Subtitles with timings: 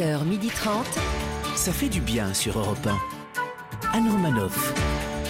[0.00, 0.84] 11h30.
[1.56, 3.98] Ça fait du bien sur Europe 1.
[3.98, 4.72] Anne Romanoff.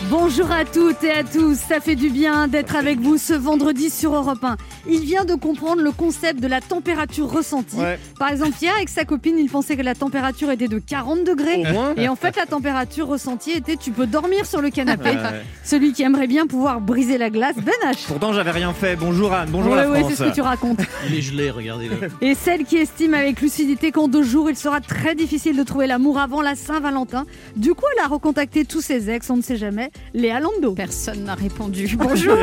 [0.09, 3.91] Bonjour à toutes et à tous, ça fait du bien d'être avec vous ce vendredi
[3.91, 4.57] sur Europe 1.
[4.89, 7.77] Il vient de comprendre le concept de la température ressentie.
[7.77, 7.99] Ouais.
[8.21, 11.65] Par exemple, hier avec sa copine, il pensait que la température était de 40 degrés.
[11.67, 11.95] Au moins.
[11.97, 15.09] Et en fait, la température ressentie était tu peux dormir sur le canapé.
[15.13, 15.43] Ouais.
[15.65, 18.07] Celui qui aimerait bien pouvoir briser la glace, Ben H.
[18.09, 18.95] Pourtant, j'avais rien fait.
[18.95, 20.13] Bonjour Anne, bonjour Ouais, la ouais, France.
[20.17, 20.81] c'est ce que tu racontes.
[21.09, 21.95] Il est gelé, regardez-le.
[22.21, 25.87] Et celle qui estime avec lucidité qu'en deux jours, il sera très difficile de trouver
[25.87, 27.25] l'amour avant la Saint-Valentin.
[27.57, 30.73] Du coup, elle a recontacté tous ses ex, on ne sait jamais, Léa Lando.
[30.75, 31.89] Personne n'a répondu.
[31.99, 32.37] Bonjour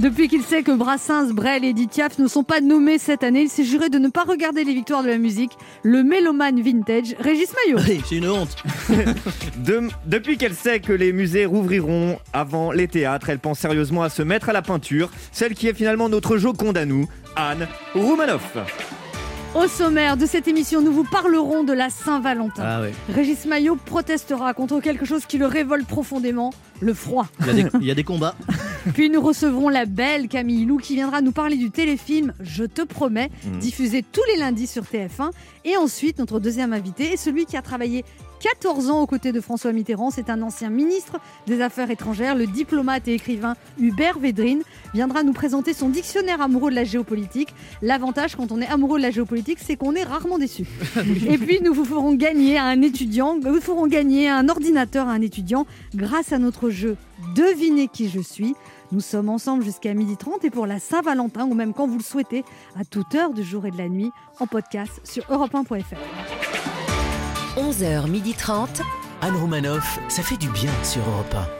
[0.00, 3.42] Depuis qu'il sait que Brassens, Brel et Edith Piaf ne sont pas nommés cette année,
[3.42, 5.52] il s'est juré de ne pas regarder les victoires de la musique.
[5.82, 7.78] Le mélomane vintage, Régis Maillot.
[8.06, 8.56] C'est une honte.
[9.56, 14.08] De- depuis qu'elle sait que les musées rouvriront avant les théâtres, elle pense sérieusement à
[14.10, 18.56] se mettre à la peinture, celle qui est finalement notre Joconde à nous, Anne Roumanoff.
[19.52, 22.62] Au sommaire de cette émission, nous vous parlerons de la Saint-Valentin.
[22.64, 22.92] Ah ouais.
[23.12, 27.26] Régis Maillot protestera contre quelque chose qui le révolte profondément, le froid.
[27.40, 28.36] Il y, a des, il y a des combats.
[28.94, 32.82] Puis nous recevrons la belle Camille Lou qui viendra nous parler du téléfilm Je te
[32.82, 35.30] promets, diffusé tous les lundis sur TF1.
[35.64, 38.04] Et ensuite, notre deuxième invité est celui qui a travaillé
[38.40, 40.10] 14 ans aux côtés de François Mitterrand.
[40.10, 44.62] C'est un ancien ministre des Affaires étrangères, le diplomate et écrivain Hubert Védrine,
[44.94, 47.54] viendra nous présenter son dictionnaire amoureux de la géopolitique.
[47.82, 50.66] L'avantage quand on est amoureux de la géopolitique, c'est qu'on est rarement déçu.
[51.28, 55.08] et puis nous vous ferons gagner à un étudiant, nous vous ferons gagner un ordinateur
[55.08, 56.96] à un étudiant grâce à notre jeu
[57.34, 58.54] Devinez qui je suis.
[58.92, 62.44] Nous sommes ensemble jusqu'à 12h30 et pour la Saint-Valentin, ou même quand vous le souhaitez,
[62.78, 66.69] à toute heure du jour et de la nuit, en podcast sur europe1.fr.
[67.60, 68.80] 11h30.
[69.20, 71.59] Anne Romanoff, ça fait du bien sur Europe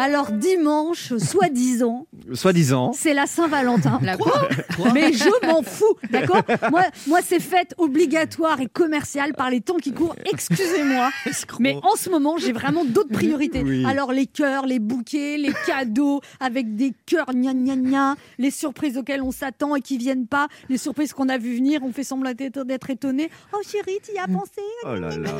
[0.00, 2.92] Alors dimanche, soi-disant, Soi-disant.
[2.94, 3.98] c'est la Saint-Valentin.
[4.00, 4.48] La quoi
[4.94, 9.78] Mais je m'en fous, d'accord moi, moi, c'est fête obligatoire et commerciale par les temps
[9.78, 10.14] qui courent.
[10.30, 11.10] Excusez-moi,
[11.58, 13.62] mais en ce moment, j'ai vraiment d'autres priorités.
[13.64, 13.84] Oui.
[13.84, 18.98] Alors les cœurs, les bouquets, les cadeaux avec des cœurs gna gna gna, les surprises
[18.98, 22.04] auxquelles on s'attend et qui viennent pas, les surprises qu'on a vu venir, on fait
[22.04, 23.30] semblant d'être étonné.
[23.52, 24.62] Oh chérie, tu y as pensé?
[24.84, 25.30] Oh là là.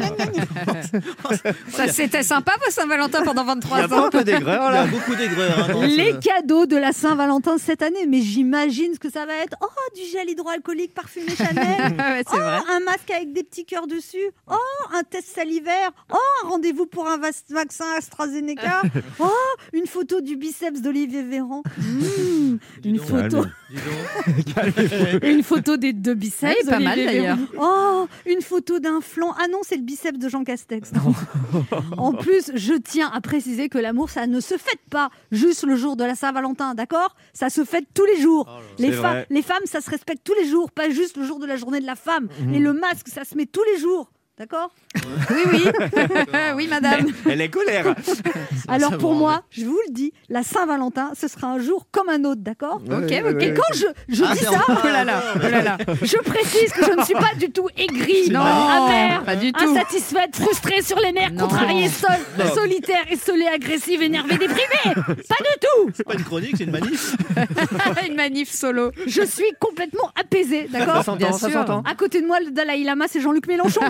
[1.71, 4.11] Ça, C'était sympa pour Saint-Valentin pendant Il y a 23 pas un ans.
[4.57, 5.71] Peu d'aigreur Il y a là beaucoup d'aigreur.
[5.83, 9.35] hein, Les ce- cadeaux de la Saint-Valentin cette année, mais j'imagine ce que ça va
[9.35, 9.57] être.
[9.63, 9.67] Oh,
[9.97, 11.97] du gel hydroalcoolique parfumé Chanel.
[11.99, 12.59] Ouais, oh, vrai.
[12.71, 14.31] un masque avec des petits cœurs dessus.
[14.51, 14.55] Oh,
[14.95, 15.91] un test salivaire.
[16.13, 18.83] Oh, un rendez-vous pour un vaccin AstraZeneca.
[19.21, 19.29] Oh,
[19.73, 21.63] une photo du biceps d'Olivier Véran.
[21.79, 23.45] Mmh, Dis une donc, photo,
[25.23, 26.65] une photo des deux biceps.
[26.65, 27.37] Ouais, pas mal, d'ailleurs.
[27.37, 27.49] Véran.
[27.61, 29.35] Oh, une photo d'un flanc.
[29.39, 30.91] Ah non, c'est le biceps de Jean Castex.
[31.97, 35.77] en plus, je tiens à préciser que l'amour, ça ne se fête pas juste le
[35.77, 37.15] jour de la Saint-Valentin, d'accord?
[37.33, 38.49] Ça se fête tous les jours.
[38.79, 39.27] les, C'est fa- vrai.
[39.31, 41.81] les femmes, ça se respecte tous les jours, pas juste le jour de la journée
[41.81, 42.29] de la femme.
[42.55, 44.11] Et le masque, ça se met tous les jours.
[44.39, 44.71] D'accord
[45.31, 45.65] Oui, oui.
[46.57, 47.07] oui, madame.
[47.29, 47.93] Elle est colère.
[48.69, 52.23] Alors pour moi, je vous le dis, la Saint-Valentin, ce sera un jour comme un
[52.25, 53.37] autre, d'accord Ok, Ouais, ok.
[53.37, 55.77] ouais, Et quand je, je Ah, dis ça, Oh là là, oh là là.
[56.03, 59.69] je précise que je ne suis pas du tout aigrie, Non, amère, pas du tout.
[59.71, 61.49] insatisfaite, frustrée sur les nerfs, Non.
[61.49, 61.89] contrariée,
[62.39, 62.55] Non.
[62.55, 64.95] solitaire, essolée, agressive, énervée, déprimée.
[64.95, 64.95] Pas
[65.41, 65.91] du tout.
[65.95, 67.17] C'est pas une chronique, c'est une manif.
[68.09, 68.91] Une manif solo.
[69.07, 71.59] Je suis complètement apaisée, Ça d'accord s'entend, ça sûr.
[71.59, 71.83] s'entend.
[71.83, 73.81] À côté de moi, le Dalai Lama, c'est Jean-Luc Mélenchon.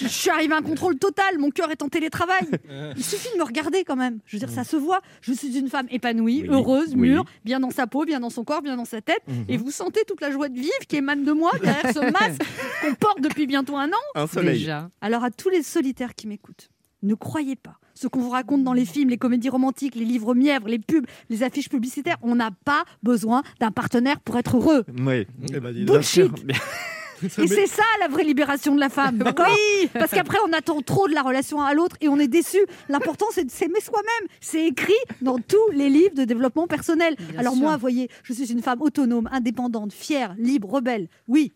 [0.00, 1.38] Je suis arrivée à un contrôle total.
[1.38, 2.48] Mon cœur est en télétravail.
[2.96, 4.18] Il suffit de me regarder quand même.
[4.26, 5.00] Je veux dire, ça se voit.
[5.20, 7.08] Je suis une femme épanouie, Oui, heureuse, oui.
[7.10, 9.22] mûre, bien dans sa peau, bien dans son corps, bien dans sa tête.
[9.48, 12.42] Et vous sentez toute la joie de vivre qui émane de moi derrière ce masque
[12.82, 14.02] qu'on porte depuis bientôt un an.
[14.14, 14.58] Un soleil.
[14.60, 14.90] Déjà.
[15.00, 16.68] Alors à tous les solitaires qui m'écoutent,
[17.02, 20.34] ne croyez pas ce qu'on vous raconte dans les films, les comédies romantiques, les livres
[20.34, 22.16] mièvres, les pubs, les affiches publicitaires.
[22.22, 24.84] On n'a pas besoin d'un partenaire pour être heureux.
[24.98, 25.26] Oui.
[25.52, 25.84] Eh ben.
[25.84, 26.30] Bullshit.
[27.38, 29.54] Et c'est ça la vraie libération de la femme, d'accord
[29.92, 32.58] Parce qu'après on attend trop de la relation à l'autre et on est déçu.
[32.88, 34.28] L'important c'est de s'aimer soi-même.
[34.40, 37.16] C'est écrit dans tous les livres de développement personnel.
[37.38, 41.08] Alors moi, voyez, je suis une femme autonome, indépendante, fière, libre, rebelle.
[41.28, 41.52] Oui,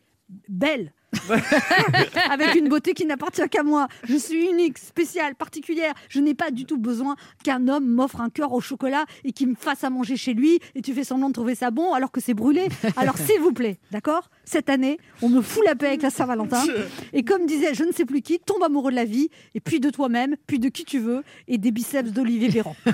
[0.49, 0.93] belle.
[2.31, 3.89] Avec une beauté qui n'appartient qu'à moi.
[4.05, 5.95] Je suis unique, spéciale, particulière.
[6.09, 9.49] Je n'ai pas du tout besoin qu'un homme m'offre un cœur au chocolat et qu'il
[9.49, 12.11] me fasse à manger chez lui et tu fais semblant de trouver ça bon alors
[12.11, 12.69] que c'est brûlé.
[12.97, 16.63] Alors s'il vous plaît, d'accord Cette année, on me fout la paix avec la Saint-Valentin.
[17.13, 19.81] Et comme disait je ne sais plus qui, tombe amoureux de la vie et puis
[19.81, 22.77] de toi-même, puis de qui tu veux et des biceps d'Olivier Véran.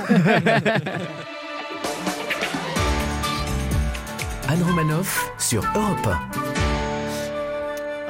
[4.48, 6.08] Anne Romanoff sur Europe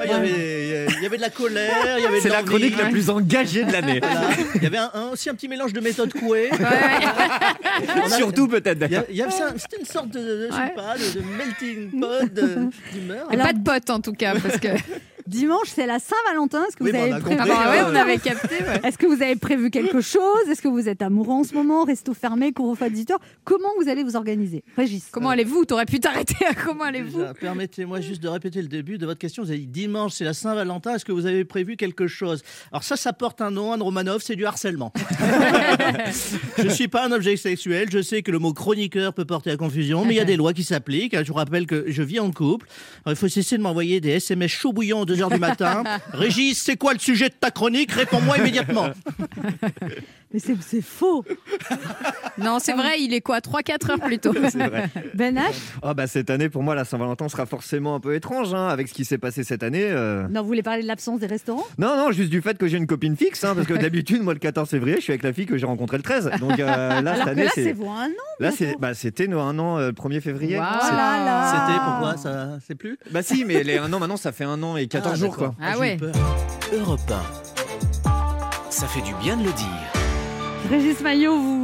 [0.05, 2.43] il y avait- il y avait de la colère, il y avait de C'est la
[2.43, 4.01] chronique la plus engagée de l'année.
[4.03, 4.29] Voilà.
[4.55, 6.51] Il y avait un- un- aussi un petit mélange de méthode couée.
[8.17, 10.75] Surtout peut-être Il y avait C'était une sorte de, de- je sais Ouais.
[10.75, 12.25] pas, de, de melting pot
[12.93, 13.29] d'humeur.
[13.29, 14.69] Pas de potes en tout cas, parce que.
[15.27, 16.65] Dimanche, c'est la Saint-Valentin.
[16.69, 17.37] Est-ce que, Oui, vous on avez prévu...
[17.41, 17.59] Ah compris.
[17.59, 17.99] ouais, Ouais, on ouais.
[18.01, 18.55] avait capté.
[18.57, 18.81] ouais.
[18.89, 20.49] Est-ce que vous avez prévu quelque chose?
[20.51, 21.85] Est-ce que vous êtes amoureux en ce moment?
[21.85, 23.15] Resto fermé, couvre-feu à 18h
[23.45, 24.63] Comment vous allez vous organiser?
[24.77, 25.65] Régis Comment allez-vous?
[25.65, 27.23] T'aurais pu t'arrêter à comment allez-vous?
[27.41, 29.43] Permettez-moi juste de répéter le début de votre question.
[29.43, 30.95] Vous avez dit dimanche, c'est la Saint-Valentin.
[30.95, 32.43] Est-ce que vous avez prévu quelque chose?
[32.73, 34.93] Alors ça, ça porte un nom, Anne Romanov, c'est du harcèlement.
[36.59, 37.89] je suis pas un objet sexuel.
[37.91, 40.37] Je sais que le mot chroniqueur peut porter à confusion, mais il y a des
[40.37, 41.17] lois qui s'appliquent.
[41.23, 42.67] Je vous rappelle que je vis en couple.
[43.05, 45.85] Alors, il faut cesser de m'envoyer des SMS chaud bouillants à 2 heures du matin.
[46.13, 47.93] Régis, c'est quoi le sujet de ta chronique?
[47.93, 48.89] Réponds-moi immédiatement.
[50.33, 51.25] Mais c'est c'est faux
[52.39, 54.33] Non, c'est vrai, il est quoi 3-4 heures plus tôt.
[54.51, 54.89] C'est vrai.
[55.15, 55.43] Ben H
[55.83, 58.89] Ah bah cette année pour moi la Saint-Valentin sera forcément un peu étrange hein, avec
[58.89, 59.87] ce qui s'est passé cette année.
[59.91, 60.27] euh.
[60.29, 61.67] Non, vous voulez parler de l'absence des restaurants?
[61.79, 64.33] Non non juste du fait que j'ai une copine fixe hein, parce que d'habitude moi
[64.33, 67.01] le 14 février je suis avec la fille que j'ai rencontrée le 13 donc euh,
[67.03, 69.89] là cette année là, c'est c'est vous un an là bah c'était un an euh,
[69.89, 70.57] le 1er février.
[70.57, 72.99] Oh là C'était pourquoi Ça, c'est plus?
[73.11, 75.31] Bah si mais les un an maintenant ça fait un an et 14 Ah, jours
[75.33, 75.55] d'accord.
[75.57, 75.65] quoi.
[75.67, 75.97] Ah eu ouais.
[76.73, 77.01] Europe
[78.05, 78.71] 1.
[78.71, 80.02] Ça fait du bien de le dire.
[80.69, 81.59] Régis Maillot, vous,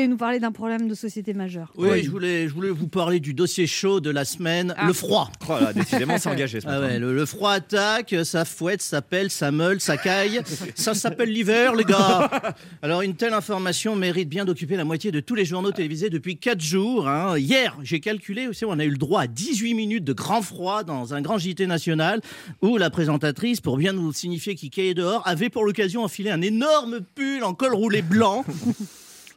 [0.00, 3.20] voulez nous parler d'un problème de société majeur Oui, Je, voulais, je voulais vous parler
[3.20, 4.86] du dossier chaud de la semaine, Ah.
[4.86, 5.30] le froid.
[5.48, 9.02] Oh là décidément c'est engagé ce Ah ouais, le, le froid attaque, ça fouette, ça
[9.02, 10.40] pèle, ça meule, ça caille.
[10.74, 12.30] Ça s'appelle l'hiver, les gars.
[12.82, 16.36] Alors, une telle information mérite bien d'occuper la moitié de tous les journaux télévisés depuis
[16.38, 17.08] 4 jours.
[17.08, 17.38] hein.
[17.38, 20.82] Hier, j'ai calculé aussi, on a eu le droit à 18 minutes de grand froid
[20.84, 22.20] dans un grand JT national
[22.62, 26.40] où la présentatrice, pour bien nous signifier qu'il caillait dehors, avait pour l'occasion enfilé un
[26.42, 28.44] énorme pull en col roulé blanc.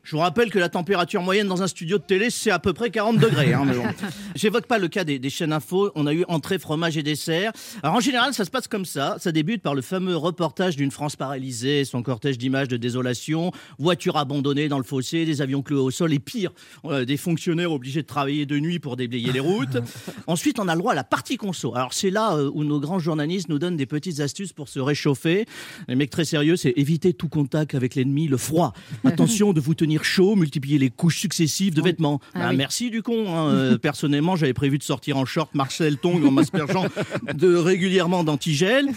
[0.04, 2.74] Je vous rappelle que la température moyenne dans un studio de télé, c'est à peu
[2.74, 3.54] près 40 degrés.
[3.54, 3.84] hein, bon.
[4.36, 5.92] J'évoque pas le cas des, des chaînes info.
[5.96, 7.54] On a eu entrée, fromage et dessert.
[7.84, 9.16] Alors en général, ça se passe comme ça.
[9.20, 14.18] Ça débute par le fameux reportage d'une France paralysée, son cortège d'images de désolation, voitures
[14.18, 16.52] abandonnées dans le fossé, des avions cloués au sol et pire,
[16.84, 19.78] euh, des fonctionnaires obligés de travailler de nuit pour déblayer les routes.
[20.28, 21.76] Ensuite, on a le droit à la partie conso.
[21.76, 24.82] Alors c'est là euh, où nos grands journalistes nous donnent des petites astuces pour se
[24.82, 25.46] réchauffer.
[25.88, 28.74] Les mecs très sérieux, c'est éviter tout contact avec l'ennemi, le froid.
[29.06, 32.20] Attention de vous tenir chaud, multiplier les couches successives de vêtements.
[32.34, 32.58] Ah Bah, oui.
[32.58, 33.26] Merci du con.
[33.28, 33.50] hein.
[33.54, 36.86] Euh, personnellement, j'avais prévu de sortir en short Marcel Tong en m'aspergeant
[37.36, 38.88] de régulièrement d'antigel.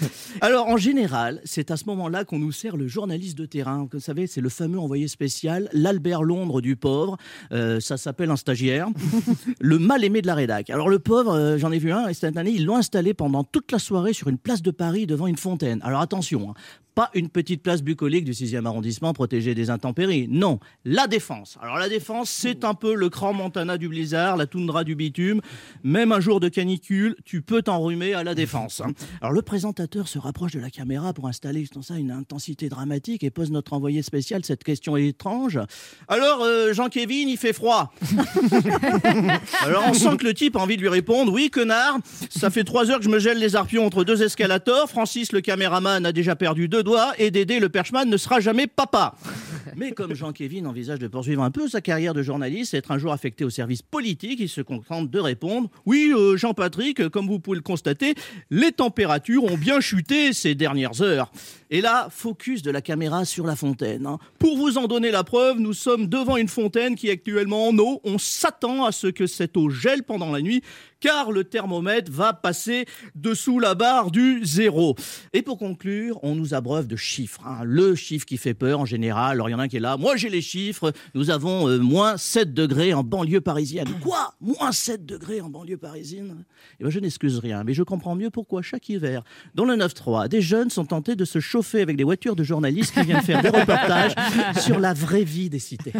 [0.40, 3.86] Alors en général, c'est à ce moment-là qu'on nous sert le journaliste de terrain.
[3.92, 7.16] Vous savez, c'est le fameux envoyé spécial, l'Albert Londres du pauvre.
[7.52, 8.88] Euh, ça s'appelle un stagiaire.
[9.60, 10.70] le mal aimé de la rédac.
[10.70, 13.44] Alors le pauvre, euh, j'en ai vu un, et cette année, ils l'ont installé pendant
[13.44, 15.80] toute la soirée sur une place de Paris devant une fontaine.
[15.82, 16.54] Alors attention, hein,
[16.96, 20.28] pas une petite place bucolique du 6e arrondissement protégée des intempéries.
[20.30, 21.58] Non, la défense.
[21.60, 25.42] Alors la défense, c'est un peu le cran Montana du blizzard, la toundra du bitume.
[25.84, 28.80] Même un jour de canicule, tu peux t'enrhumer à la défense.
[28.80, 28.92] hein.
[29.20, 33.22] Alors le présentateur se rapproche de la caméra pour installer justement ça une intensité dramatique
[33.24, 35.60] et pose notre envoyé spécial cette question étrange.
[36.08, 37.92] Alors euh, Jean-Kévin, il fait froid.
[39.60, 41.98] Alors on sent que le type a envie de lui répondre Oui, connard,
[42.30, 44.88] ça fait trois heures que je me gèle les arpions entre deux escalators.
[44.88, 46.85] Francis, le caméraman, a déjà perdu deux
[47.18, 49.14] et Dédé, le perchman, ne sera jamais papa.
[49.76, 52.98] Mais comme Jean-Kévin envisage de poursuivre un peu sa carrière de journaliste et être un
[52.98, 57.40] jour affecté au service politique, il se contente de répondre Oui, euh, Jean-Patrick, comme vous
[57.40, 58.14] pouvez le constater,
[58.50, 61.30] les températures ont bien chuté ces dernières heures.
[61.70, 64.06] Et là, focus de la caméra sur la fontaine.
[64.06, 64.18] hein.
[64.38, 67.78] Pour vous en donner la preuve, nous sommes devant une fontaine qui est actuellement en
[67.78, 68.00] eau.
[68.04, 70.62] On s'attend à ce que cette eau gèle pendant la nuit,
[71.00, 74.94] car le thermomètre va passer dessous la barre du zéro.
[75.32, 77.40] Et pour conclure, on nous abreuve de chiffres.
[77.46, 77.60] hein.
[77.64, 79.32] Le chiffre qui fait peur en général.
[79.36, 79.96] Alors il y en a un qui est là.
[79.96, 80.92] Moi j'ai les chiffres.
[81.14, 83.88] Nous avons euh, moins 7 degrés en banlieue parisienne.
[84.02, 84.34] Quoi?
[84.40, 86.44] Moins 7 degrés en banlieue parisienne?
[86.80, 89.22] Eh ben, je n'excuse rien, mais je comprends mieux pourquoi chaque hiver,
[89.54, 92.94] dans le 9-3, des jeunes sont tentés de se chauffer avec des voitures de journalistes
[92.94, 94.14] qui viennent faire des reportages
[94.60, 95.92] sur la vraie vie des cités.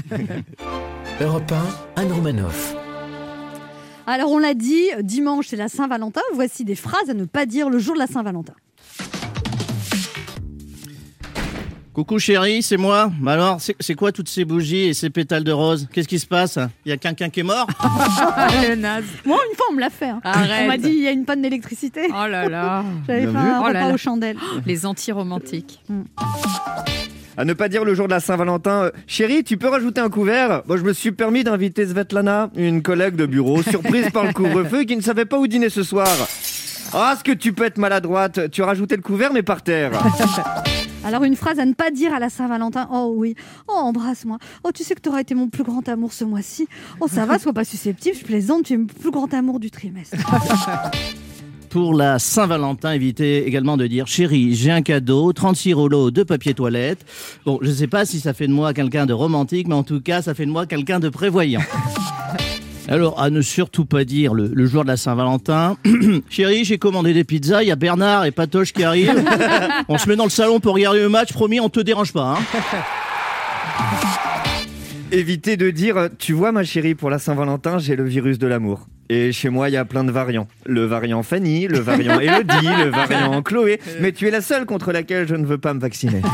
[1.21, 1.50] Europe
[1.97, 2.76] 1, Anne Romanoff.
[4.07, 6.21] Alors on l'a dit, dimanche c'est la Saint-Valentin.
[6.33, 8.55] Voici des phrases à ne pas dire le jour de la Saint-Valentin.
[11.93, 13.11] Coucou chérie, c'est moi.
[13.23, 15.89] Bah alors, c'est quoi toutes ces bougies et ces pétales de rose?
[15.91, 16.59] Qu'est-ce qui se passe?
[16.85, 17.67] Il y a quelqu'un qui est mort?
[18.69, 19.05] Le naze.
[19.25, 20.11] Moi une fois on me l'a fait.
[20.11, 20.21] hein.
[20.23, 20.65] Arrête.
[20.65, 22.03] On m'a dit il y a une panne d'électricité.
[22.11, 22.85] Oh là là.
[23.07, 23.95] J'avais fait un Oh là repas là.
[23.95, 24.37] aux chandelles.
[24.67, 25.83] Les anti-romantiques.
[27.37, 28.85] À ne pas dire le jour de la Saint-Valentin.
[28.85, 30.62] euh, Chérie, tu peux rajouter un couvert?
[30.66, 34.85] Moi, je me suis permis d'inviter Svetlana, une collègue de bureau, surprise par le couvre-feu,
[34.85, 36.09] qui ne savait pas où dîner ce soir.
[36.95, 39.93] Ah, est-ce que tu peux être maladroite Tu as rajouté le couvert, mais par terre.
[41.05, 42.88] Alors une phrase à ne pas dire à la Saint-Valentin.
[42.93, 43.37] Oh oui.
[43.69, 44.38] Oh embrasse-moi.
[44.64, 46.66] Oh tu sais que tu auras été mon plus grand amour ce mois-ci.
[47.00, 48.16] Oh ça va, sois pas susceptible.
[48.19, 48.64] Je plaisante.
[48.64, 50.16] Tu es mon plus grand amour du trimestre.
[51.76, 56.54] Pour la Saint-Valentin, évitez également de dire chérie, j'ai un cadeau, 36 rouleaux de papier
[56.54, 57.04] toilette.
[57.45, 59.83] Bon, je ne sais pas si ça fait de moi quelqu'un de romantique, mais en
[59.83, 61.61] tout cas, ça fait de moi quelqu'un de prévoyant.
[62.88, 65.76] Alors, à ne surtout pas dire le, le jour de la Saint-Valentin.
[66.30, 69.23] Chérie, j'ai commandé des pizzas, il y a Bernard et Patoche qui arrivent.
[69.88, 72.38] on se met dans le salon pour regarder le match, promis, on te dérange pas.
[72.38, 72.42] Hein.
[75.12, 78.87] Évitez de dire Tu vois, ma chérie, pour la Saint-Valentin, j'ai le virus de l'amour.
[79.09, 80.49] Et chez moi, il y a plein de variants.
[80.65, 83.81] Le variant Fanny, le variant Elodie, le variant Chloé.
[84.01, 86.23] Mais tu es la seule contre laquelle je ne veux pas me vacciner.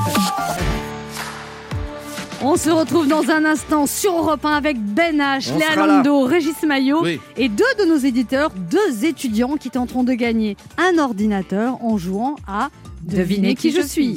[2.45, 6.23] On se retrouve dans un instant sur Europe 1 avec Ben H, On Léa Lando,
[6.25, 7.21] Régis Maillot Oui.
[7.37, 12.35] et deux de nos éditeurs, deux étudiants qui tenteront de gagner un ordinateur en jouant
[12.49, 12.71] à
[13.02, 14.17] Devinez qui je suis.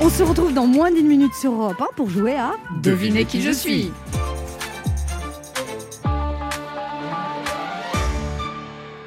[0.00, 2.52] On se retrouve dans moins d'une minute sur Europe 1 pour jouer à
[2.82, 3.90] Devinez qui je suis.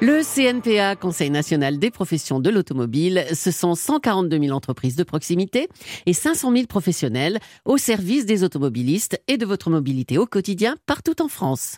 [0.04, 5.68] Le CNPA, Conseil national des professions de l'automobile, ce sont 142 000 entreprises de proximité
[6.06, 11.22] et 500 000 professionnels au service des automobilistes et de votre mobilité au quotidien partout
[11.22, 11.76] en France.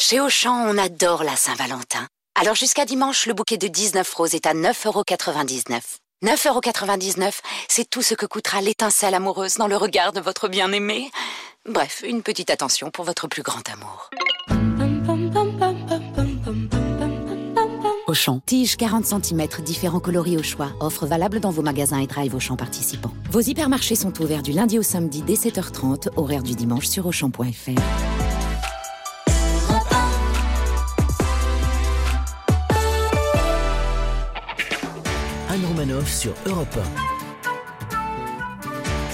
[0.00, 2.06] Chez Auchan, on adore la Saint-Valentin.
[2.40, 5.98] Alors jusqu'à dimanche, le bouquet de 19 roses est à 9,99€.
[6.24, 11.10] 9,99€, c'est tout ce que coûtera l'étincelle amoureuse dans le regard de votre bien-aimé.
[11.68, 14.08] Bref, une petite attention pour votre plus grand amour.
[18.08, 18.40] Auchan.
[18.46, 20.70] Tige 40 cm, différents coloris au choix.
[20.80, 23.12] Offre valable dans vos magasins et drive Auchan participants.
[23.30, 27.70] Vos hypermarchés sont ouverts du lundi au samedi dès 7h30, horaire du dimanche sur Auchan.fr.
[35.50, 36.78] Anne Romanoff sur Europe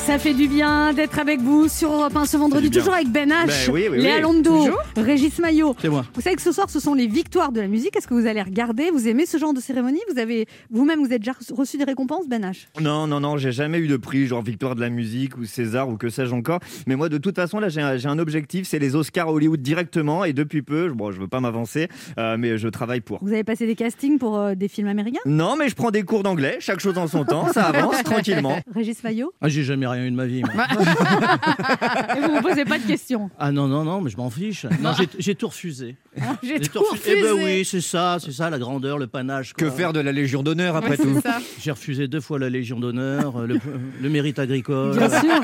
[0.06, 3.30] Ça fait du bien d'être avec vous sur Europe 1 ce vendredi, toujours avec Ben
[3.30, 4.20] H, Ben oui, oui, Léa oui.
[4.22, 4.66] Lando,
[4.98, 5.74] Régis Maillot.
[5.80, 6.04] C'est moi.
[6.14, 7.96] Vous savez que ce soir, ce sont les victoires de la musique.
[7.96, 8.90] Est-ce que vous allez regarder?
[8.90, 10.00] Vous aimez ce genre de cérémonie?
[10.12, 12.66] Vous avez vous-même, vous êtes déjà reçu des récompenses, Ben H?
[12.82, 15.88] Non, non, non, j'ai jamais eu de prix, genre victoire de la musique ou César
[15.88, 16.60] ou que sais-je encore.
[16.86, 19.62] Mais moi, de toute façon, là, j'ai un, j'ai un objectif, c'est les Oscars Hollywood
[19.62, 20.26] directement.
[20.26, 23.20] Et depuis peu, bon, je veux pas m'avancer, euh, mais je travaille pour.
[23.24, 25.20] Vous avez passé des castings pour euh, des films américains?
[25.24, 28.58] Non, mais je prends des cours d'anglais, chaque chose en son temps, ça avance tranquillement.
[28.74, 29.32] Régis Maillot?
[29.40, 30.42] Ah, j'ai jamais rien eu de ma vie.
[30.42, 30.52] moi.
[32.16, 33.30] Et vous ne me posez pas de questions?
[33.38, 34.66] Ah non, non, non, mais je m'en fiche.
[34.80, 35.96] Non, j'ai- j'ai tout refusé.
[36.42, 37.44] J'ai J'ai tout Eh ben refusé.
[37.44, 39.52] oui, c'est ça, c'est ça, la grandeur, le panache.
[39.54, 41.20] Que faire de la Légion d'honneur après Ouais, tout.
[41.60, 43.58] J'ai refusé deux fois la Légion d'honneur, euh, le,
[44.00, 44.96] le mérite agricole.
[44.96, 45.40] Bien sûr.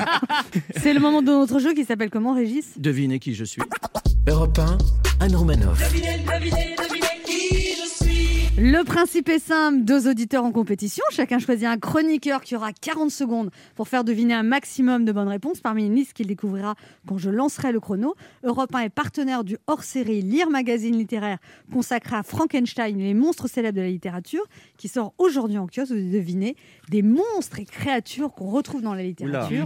[0.77, 2.65] C'est le moment de notre jeu qui s'appelle comment, Régis?
[2.77, 3.61] Devinez qui je suis.
[4.27, 4.77] Europe 1,
[5.25, 5.79] Anne Romanoff.
[8.63, 13.09] Le principe est simple, deux auditeurs en compétition, chacun choisit un chroniqueur qui aura 40
[13.09, 15.61] secondes pour faire deviner un maximum de bonnes réponses.
[15.61, 16.75] Parmi une liste qu'il découvrira
[17.07, 18.13] quand je lancerai le chrono.
[18.43, 21.39] Europe 1 est partenaire du hors-série Lire Magazine littéraire
[21.73, 24.43] consacré à Frankenstein les monstres célèbres de la littérature
[24.77, 26.55] qui sort aujourd'hui en kiosque, vous devinez,
[26.91, 29.65] des monstres et créatures qu'on retrouve dans la littérature.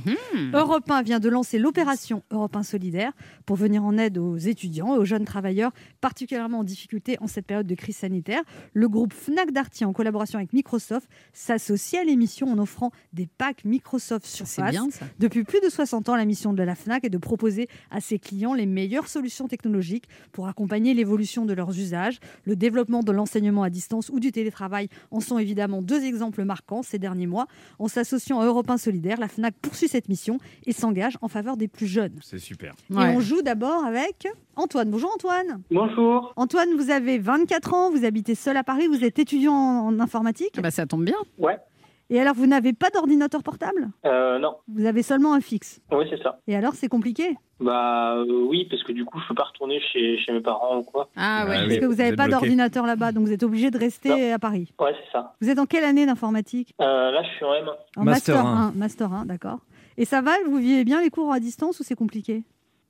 [0.53, 3.13] Europe 1 vient de lancer l'opération Europe 1 Solidaire
[3.47, 7.47] pour venir en aide aux étudiants et aux jeunes travailleurs particulièrement en difficulté en cette
[7.47, 8.43] période de crise sanitaire.
[8.73, 13.65] Le groupe Fnac Darty, en collaboration avec Microsoft, s'associe à l'émission en offrant des packs
[13.65, 14.69] Microsoft Surface.
[14.69, 14.87] bien.
[15.17, 18.19] Depuis plus de 60 ans, la mission de la FNAC est de proposer à ses
[18.19, 22.19] clients les meilleures solutions technologiques pour accompagner l'évolution de leurs usages.
[22.43, 26.83] Le développement de l'enseignement à distance ou du télétravail en sont évidemment deux exemples marquants
[26.83, 27.47] ces derniers mois.
[27.79, 31.55] En s'associant à Europe 1 Solidaire, la FNAC poursuit cette mission et s'engage en faveur
[31.57, 32.19] des plus jeunes.
[32.21, 32.73] C'est super.
[32.91, 33.13] Et Ouais.
[33.15, 34.89] on joue d'abord avec Antoine.
[34.91, 35.61] Bonjour Antoine.
[35.71, 36.33] Bonjour.
[36.35, 39.99] Antoine, vous avez 24 ans, vous habitez seul à Paris, vous êtes étudiant en en
[39.99, 40.51] informatique.
[40.57, 41.15] Ah bah, ça tombe bien.
[41.37, 41.57] Ouais.
[42.09, 43.89] Et alors, vous n'avez pas d'ordinateur portable?
[44.05, 44.57] Euh, non.
[44.67, 45.81] Vous avez seulement un fixe?
[45.91, 46.39] Oui, c'est ça.
[46.47, 47.35] Et alors, c'est compliqué?
[47.59, 50.77] Bah euh, oui, parce que du coup, je peux pas retourner chez, chez mes parents
[50.77, 51.07] ou quoi.
[51.15, 51.53] Ah ouais.
[51.55, 54.33] Ah Parce oui, que vous n'avez pas d'ordinateur là-bas, donc vous êtes obligé de rester
[54.33, 54.73] à Paris.
[54.79, 55.33] Ouais, c'est ça.
[55.41, 56.75] Vous êtes en quelle année d'informatique?
[56.81, 57.69] Euh, là, je suis en M1.
[57.97, 58.67] En Master Master 1.
[58.67, 58.71] 1.
[58.75, 59.59] Master 1, d'accord.
[59.97, 60.31] Et ça va?
[60.45, 62.43] Vous vivez bien les cours à distance ou c'est compliqué?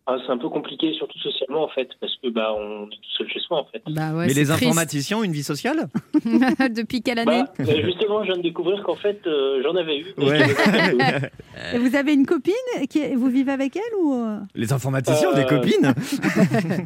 [0.08, 3.12] Ah, c'est un peu compliqué, surtout socialement en fait, parce que bah on est tout
[3.18, 3.82] seul chez soi en fait.
[3.90, 4.52] Bah ouais, Mais les triste.
[4.52, 5.88] informaticiens ont une vie sociale?
[6.70, 7.42] Depuis quelle année?
[7.58, 10.06] Bah, euh, justement, je viens de découvrir qu'en fait, euh, j'en avais eu.
[10.20, 10.42] Ouais.
[11.74, 12.54] Et vous avez une copine
[12.88, 14.38] qui est- Vous vivez avec elle ou euh?
[14.54, 15.94] Les informaticiens ont des copines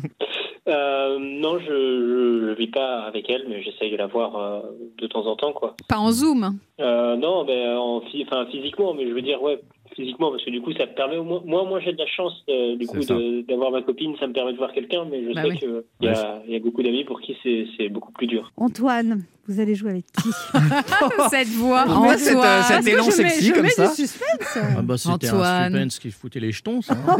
[0.67, 4.59] Euh, non, je, je vis pas avec elle, mais j'essaye de la voir euh,
[5.01, 5.75] de temps en temps, quoi.
[5.87, 6.59] Pas en Zoom?
[6.79, 9.59] Euh, non, ben, en, enfin, physiquement, mais je veux dire, ouais,
[9.99, 12.07] physiquement, parce que du coup, ça me permet, au moins- moi, moi, j'ai de la
[12.07, 12.99] chance, euh, du coup,
[13.47, 15.57] d'avoir ma copine, ça me permet de voir quelqu'un, mais je Bah sais oui.
[15.59, 18.51] qu'il y, a- il y a beaucoup d'amis pour qui c'est beaucoup plus dur.
[18.57, 20.29] Antoine, Vous allez jouer avec qui
[21.31, 21.85] Cette voix.
[21.85, 22.17] Cette, euh, Antoine.
[22.19, 24.57] cet Parce que élan je mets, sexy je comme mets ça du suspense.
[24.77, 25.71] Ah bah c'était un Antoine.
[25.73, 26.93] suspense qui foutait les jetons, ça.
[26.93, 27.17] hein.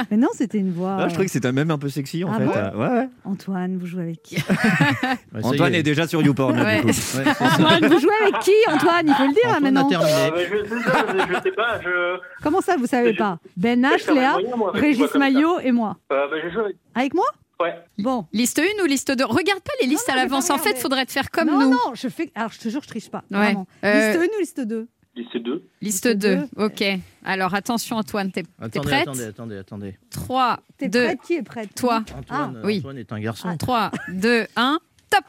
[0.10, 0.96] Mais non, c'était une voix.
[1.00, 2.44] Ah, Je trouvais que c'était même un peu sexy en Ah fait.
[2.46, 3.08] bon Euh, ouais, ouais.
[3.24, 4.36] Antoine, vous jouez avec qui
[5.34, 6.76] Ouais, Antoine est déjà sur YouPorn là, Ouais.
[6.80, 6.98] du coup.
[7.40, 9.06] Antoine, vous jouez avec qui, Antoine?
[9.06, 9.88] Il faut le dire là, Antoine a maintenant.
[9.88, 10.12] terminé.
[10.16, 12.16] Ah, bah, je, sais pas, je, je sais pas, je.
[12.42, 13.38] Comment ça, vous savez pas?
[13.56, 14.36] Ben H, Léa,
[14.72, 15.14] Régis.
[15.14, 15.96] Maillot et moi.
[16.10, 16.76] Euh, bah, je joue avec.
[16.94, 17.26] Avec moi?
[17.60, 17.74] Ouais.
[17.98, 18.26] Bon.
[18.32, 20.50] Liste 1 ou liste 2 Regarde pas les listes Non, à non, j'ai l'avance.
[20.50, 21.70] En fait, faudrait te faire comme non, nous.
[21.70, 22.30] non, je fais.
[22.36, 23.24] Alors, je te jure, je triche pas.
[23.32, 23.56] Ouais.
[23.84, 25.52] Euh, Liste 1 ou liste 2 Liste 2.
[25.80, 26.36] Liste Liste 2.
[26.36, 26.48] deux.
[26.56, 26.84] Ok.
[27.24, 29.02] Alors attention, Antoine, t'es Attendez, prête?
[29.08, 29.98] attendez, attendez, attendez.
[30.10, 31.18] 3, T'es 2, prête?
[31.22, 31.74] Qui est prête?
[31.74, 32.04] toi.
[32.16, 32.78] Antoine, euh, oui.
[32.78, 33.56] Antoine est un garçon.
[33.56, 34.78] 3, 2, 1,
[35.10, 35.24] top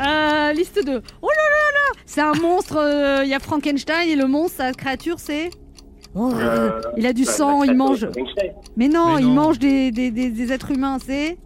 [0.00, 1.02] Euh, liste 2.
[1.22, 2.76] Oh là là là C'est un monstre.
[2.76, 5.50] euh, Il y a Frankenstein et le monstre, sa créature, c'est.
[6.14, 7.98] Oh, Euh, il a du bah, sang, bah, il ça, mange.
[8.04, 8.52] Frankenstein.
[8.76, 9.34] Mais non, Mais il non.
[9.34, 11.38] mange des, des, des, des êtres humains, c'est.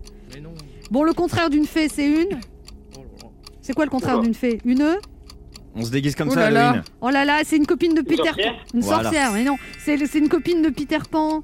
[0.91, 2.39] Bon, le contraire d'une fée, c'est une.
[2.97, 3.01] Oh.
[3.61, 4.25] C'est quoi le contraire Oula.
[4.25, 4.61] d'une fée?
[4.65, 4.97] Une
[5.75, 6.69] On se déguise comme Oh ça, là.
[6.71, 6.85] Halloween.
[7.01, 8.53] Oh là là, c'est une copine de Peter Pan.
[8.75, 9.03] Une Voilà.
[9.05, 9.57] sorcière, mais non.
[9.85, 11.43] C'est une copine de Peter Pan.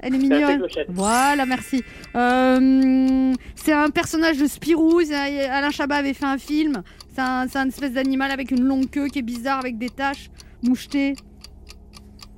[0.00, 0.66] Elle est mignonne.
[0.88, 1.82] Voilà, merci.
[2.16, 4.98] Euh, c'est un personnage de Spirou.
[5.00, 6.82] Alain Chabat avait fait un film.
[7.14, 9.90] C'est un, c'est un espèce d'animal avec une longue queue qui est bizarre, avec des
[9.90, 10.30] taches
[10.62, 11.14] mouchetées.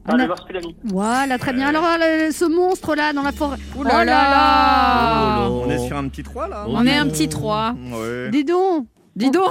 [0.06, 0.76] Ah, le marsupilami.
[0.84, 1.68] Voilà, très bien.
[1.68, 3.56] Alors, le- ce monstre-là dans la forêt.
[3.76, 6.64] Ouh là là Oh On est sur un petit 3 là.
[6.66, 7.74] Oh On est un petit 3.
[7.92, 8.28] Ouais.
[8.30, 9.44] Dis donc, Dis donc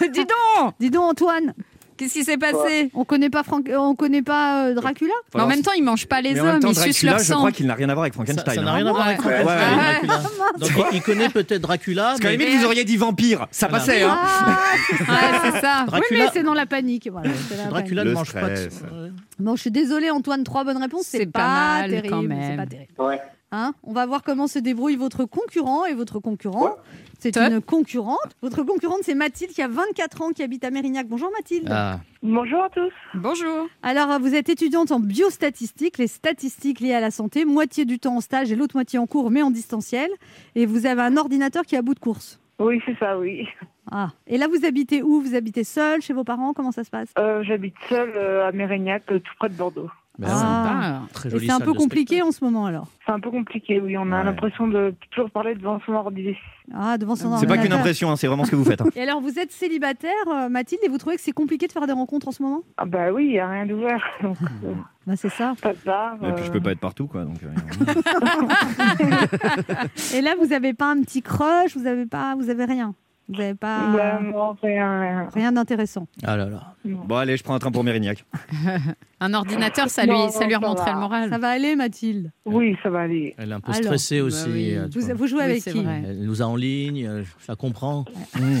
[0.00, 1.54] Dis donc dis donc, Antoine.
[1.96, 5.46] Qu'est-ce qui s'est passé On connaît pas Franck, on connaît pas euh, Dracula Mais En
[5.46, 7.20] même temps, ils mangent pas les Mais en même hommes, temps, ils sucent Dracula, leur
[7.20, 7.36] je sang.
[7.38, 8.54] crois qu'il n'a rien à voir avec Ça Frankenstein.
[8.54, 8.74] ça n'a hein.
[8.74, 9.42] rien à voir avec Ouais.
[9.42, 10.06] Frankenstein, Ouais.
[10.06, 10.52] Dracula.
[10.58, 13.46] Donc il- il connaît peut-être Dracula, Parce qu'à la mais limite, vous auriez dit vampire.
[13.50, 13.84] Ça Voilà.
[13.84, 14.18] passait, hein.
[14.20, 14.58] Ah,
[15.00, 15.80] Ouais, c'est ça.
[15.84, 17.08] oui, Dracula, mais c'est dans la panique.
[17.10, 18.80] Voilà, c'est la Dracula Le ne mange pas de stress.
[18.82, 19.10] Ouais.
[19.38, 21.48] Bon, je suis désolée, Antoine, trois bonnes réponses, c'est C'est pas, pas
[21.80, 22.08] mal, terrible.
[22.10, 22.56] quand C'est même.
[22.56, 22.92] pas terrible.
[22.98, 23.20] Ouais.
[23.52, 26.64] Hein On va voir comment se débrouille votre concurrent et votre concurrent.
[26.64, 26.72] Ouais.
[27.18, 28.36] C'est une concurrente.
[28.42, 31.06] Votre concurrente, c'est Mathilde qui a 24 ans, qui habite à Mérignac.
[31.06, 31.68] Bonjour Mathilde.
[31.70, 32.00] Ah.
[32.22, 32.92] Bonjour à tous.
[33.14, 33.68] Bonjour.
[33.82, 38.16] Alors, vous êtes étudiante en biostatistique, les statistiques liées à la santé, moitié du temps
[38.16, 40.10] en stage et l'autre moitié en cours, mais en distanciel.
[40.56, 42.40] Et vous avez un ordinateur qui est à bout de course.
[42.58, 43.46] Oui, c'est ça, oui.
[43.90, 44.08] Ah.
[44.26, 45.20] Et là, vous habitez où?
[45.20, 46.52] Vous habitez seul, chez vos parents?
[46.52, 47.12] Comment ça se passe?
[47.18, 49.90] Euh, J'habite seule euh, à Mérignac, euh, tout près de Bordeaux.
[50.18, 51.02] Ben Ah.
[51.14, 52.86] c'est un peu compliqué en ce moment alors.
[53.04, 53.96] C'est un peu compliqué, oui.
[53.98, 54.24] On a Ouais.
[54.24, 56.34] l'impression de toujours parler devant son ordi.
[56.74, 57.78] Ah, devant son C'est pas qu'une ordinateur.
[57.80, 58.80] impression, hein, c'est vraiment ce que vous faites.
[58.80, 58.86] hein.
[58.96, 61.86] Et alors, vous êtes célibataire, euh, Mathilde, et vous trouvez que c'est compliqué de faire
[61.86, 62.62] des rencontres en ce moment?
[62.78, 64.02] Ah bah oui, il n'y a rien d'ouvert.
[64.22, 64.72] Donc, euh,
[65.06, 65.52] Bah, c'est ça.
[65.60, 66.14] pas de bar.
[66.22, 67.24] Et puis je euh, peux pas être partout, quoi.
[67.24, 67.48] Donc, euh,
[70.14, 72.94] Et là, vous avez pas un petit crush, vous avez pas, vous avez rien?
[73.28, 75.52] Vous avez pas bah, non, rien, rien.
[75.52, 76.06] d'intéressant.
[76.22, 76.74] Ah là là.
[76.84, 78.24] Bon, allez, je prends un train pour Mérignac.
[79.20, 80.92] Un ordinateur, ça lui, Non, ça lui ça remonterait va.
[80.94, 81.30] le moral.
[81.30, 82.30] Ça va aller, Mathilde?
[82.44, 83.34] Oui, ça va aller.
[83.38, 84.48] Elle est un peu Alors, stressée bah aussi.
[84.50, 84.74] oui.
[84.76, 84.86] euh,
[85.16, 85.82] Vous, jouez Oui, avec c'est qui?
[85.82, 86.02] vrai.
[86.06, 88.04] Elle nous a en ligne, euh, ça comprend.
[88.38, 88.58] Mmh.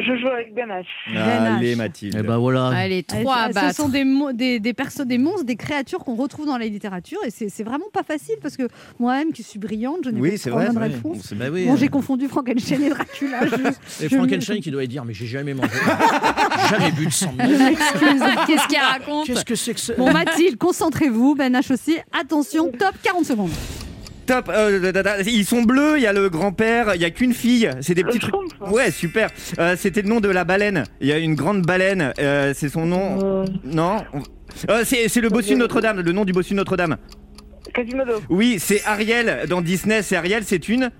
[0.00, 0.84] Je joue avec Ben H.
[1.16, 1.76] Allez.
[1.76, 2.14] Mathilde.
[2.16, 2.68] Et ben voilà.
[2.68, 4.72] Allez, 3 à Ce sont des, mo- des, des,
[5.06, 7.18] des monstres, des créatures qu'on retrouve dans la littérature.
[7.26, 10.50] Et c'est vraiment pas facile parce que moi-même, qui suis brillante, je n'ai Oui, pas
[10.50, 11.18] trois réponses.
[11.28, 13.40] C'est- Bah oui, Bon, euh, j'ai confondu Frankenstein et Dracula.
[13.46, 15.70] je- et Frankenstein qui doit dire mais j'ai jamais mangé,
[16.70, 17.32] jamais bu de sang.
[18.46, 19.26] Qu'est-ce qu'il raconte?
[19.26, 21.34] Qu'est-ce que c'est que ça Bon, Mathilde, concentrez-vous.
[21.34, 21.96] Ben H aussi.
[22.18, 23.50] Attention, top 40 secondes.
[24.28, 24.48] Top.
[24.54, 24.92] euh,
[25.26, 25.94] ils sont bleus.
[25.96, 26.94] Il y a le grand-père.
[26.94, 27.68] Il y a qu'une fille.
[27.80, 28.34] C'est des petits trucs.
[28.34, 28.72] Schtroumpf.
[28.72, 29.30] Ouais, super.
[29.58, 30.84] Euh, C'était le nom de la baleine.
[31.00, 32.12] Il y a une grande baleine.
[32.20, 33.18] euh, c'est son nom.
[33.22, 34.04] Euh, Non.
[34.12, 34.22] on-
[34.70, 36.00] Euh, c'est le bossu de Notre-Dame.
[36.00, 36.96] Le nom du bossu de Notre-Dame.
[37.72, 38.14] Quasimodo.
[38.28, 40.02] Oui, c'est Ariel dans Disney.
[40.02, 40.42] C'est Ariel.
[40.46, 40.90] C'est une.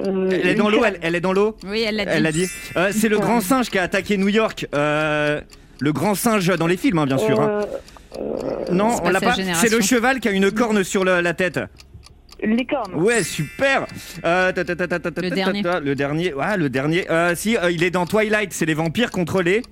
[0.00, 0.82] Euh, Elle est dans l'eau.
[1.02, 1.56] Elle, est dans l'eau.
[1.66, 2.10] Oui, elle l'a dit.
[2.14, 2.46] Elle l'a dit.
[2.76, 4.66] Euh, c'est le grand singe qui a attaqué New York.
[4.74, 5.40] Euh,
[5.80, 7.40] le grand singe dans les films, hein, bien sûr.
[7.40, 7.60] hein.
[8.70, 9.34] Non, on l'a pas.
[9.34, 11.60] C'est le cheval qui a une corne sur le- la tête.
[12.44, 12.94] Une licorne.
[12.94, 13.86] Ouais, super.
[14.24, 15.62] Euh, ta, ta, ta, Le dernier.
[15.82, 16.32] Le dernier.
[16.34, 17.10] Ouais, le dernier.
[17.10, 18.52] Euh, si, euh, il est dans Twilight.
[18.52, 19.62] C'est les vampires contre les.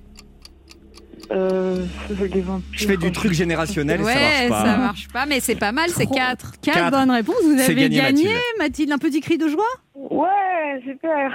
[1.31, 2.61] Euh, les vampires.
[2.73, 4.65] Je fais du truc générationnel et Ouais, ça marche pas.
[4.65, 6.15] ça marche pas, mais c'est pas mal, c'est Trop.
[6.15, 6.51] 4.
[6.61, 6.91] Quatre Quatre.
[6.91, 7.35] bonnes réponses.
[7.45, 8.39] Vous avez gagné, gagné, Mathilde.
[8.59, 8.91] Mathilde.
[8.91, 9.63] Un petit cri de joie
[10.09, 11.31] Ouais, super.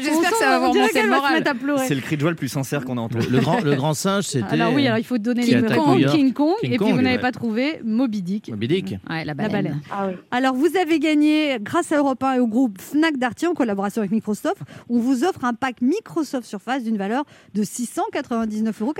[0.00, 1.34] J'espère que ça va remonter qu'elle le moral.
[1.34, 1.86] mettre à pleurer.
[1.86, 3.28] C'est le cri de joie le plus sincère qu'on a entendu.
[3.30, 4.54] Le, grand, le grand singe, c'était.
[4.54, 6.16] Alors oui, alors il faut donner les New York.
[6.16, 7.20] King Kong, King et puis Kong, vous n'avez ouais.
[7.20, 8.50] pas trouvé Moby Dick.
[8.50, 8.96] Moby Dick.
[9.08, 9.80] Ouais, la La baleine.
[9.90, 10.14] Ah oui.
[10.30, 14.02] Alors, vous avez gagné, grâce à Europe 1 et au groupe Fnac Darty, en collaboration
[14.02, 18.94] avec Microsoft, on vous offre un pack Microsoft Surface d'une valeur de 699,99 euros.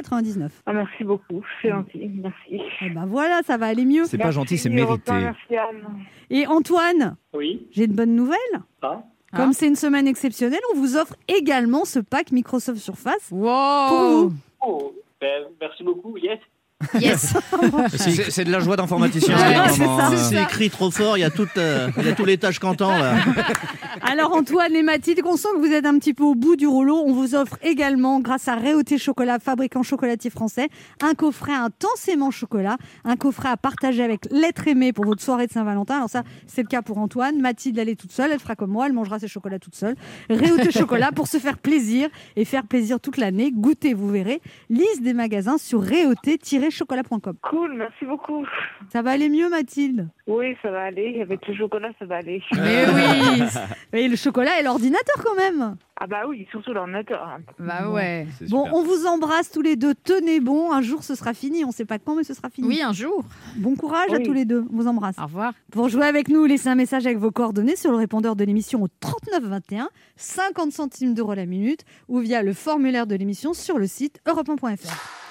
[0.67, 1.43] Ah, merci beaucoup.
[1.61, 2.11] C'est gentil.
[2.23, 2.63] Merci.
[2.83, 4.05] Et ben voilà, ça va aller mieux.
[4.05, 5.13] C'est pas gentil, c'est mérité.
[5.13, 6.05] Merci Anne.
[6.31, 7.67] Et Antoine, Oui.
[7.73, 8.39] j'ai une bonne nouvelle.
[8.83, 9.03] Ah.
[9.35, 13.29] Comme c'est une semaine exceptionnelle, on vous offre également ce pack Microsoft Surface.
[13.29, 14.33] Pour Wow vous.
[14.67, 16.17] Oh, ben, merci beaucoup.
[16.17, 16.39] Yes.
[16.99, 17.35] Yes.
[17.97, 19.37] C'est c'est de la joie d'informaticien.
[19.37, 20.17] Ouais, c'est ça, hein.
[20.17, 22.59] c'est écrit trop fort, il y a tout, euh, il y a tous les tâches
[22.59, 23.17] cantant là.
[24.03, 26.67] Alors Antoine et Mathilde, on sent que vous êtes un petit peu au bout du
[26.67, 26.97] rouleau.
[27.07, 30.69] On vous offre également, grâce à Réauté Chocolat, fabricant chocolatier français,
[31.03, 35.53] un coffret intensément chocolat, un coffret à partager avec l'être aimé pour votre soirée de
[35.53, 35.97] Saint-Valentin.
[35.97, 37.41] Alors ça, c'est le cas pour Antoine.
[37.41, 39.97] Mathilde, elle est toute seule, elle fera comme moi, elle mangera ses chocolats toute seule.
[40.31, 43.53] Réauté Chocolat pour se faire plaisir et faire plaisir toute l'année.
[43.53, 44.41] Goûtez, vous verrez.
[44.71, 45.83] Liste des magasins sur
[46.71, 47.35] réauté-chocolat.com.
[47.43, 48.45] Cool, merci beaucoup.
[48.93, 50.09] Ça va aller mieux, Mathilde?
[50.27, 51.21] Oui, ça va aller.
[51.21, 52.43] Avec le chocolat, ça va aller.
[52.57, 53.43] Mais oui
[53.93, 57.23] Et le chocolat et l'ordinateur quand même Ah bah oui, surtout l'ordinateur.
[57.27, 57.41] hein.
[57.59, 58.27] Bah ouais.
[58.49, 59.95] Bon, on vous embrasse tous les deux.
[59.95, 60.73] Tenez bon.
[60.73, 61.65] Un jour, ce sera fini.
[61.65, 62.69] On ne sait pas quand, mais ce sera fini.
[62.69, 63.25] Oui, un jour.
[63.57, 64.65] Bon courage à tous les deux.
[64.73, 65.17] On vous embrasse.
[65.19, 65.53] Au revoir.
[65.73, 68.83] Pour jouer avec nous, laissez un message avec vos coordonnées sur le répondeur de l'émission
[68.83, 73.79] au 39 21, 50 centimes d'euros la minute, ou via le formulaire de l'émission sur
[73.79, 75.30] le site europe1.fr.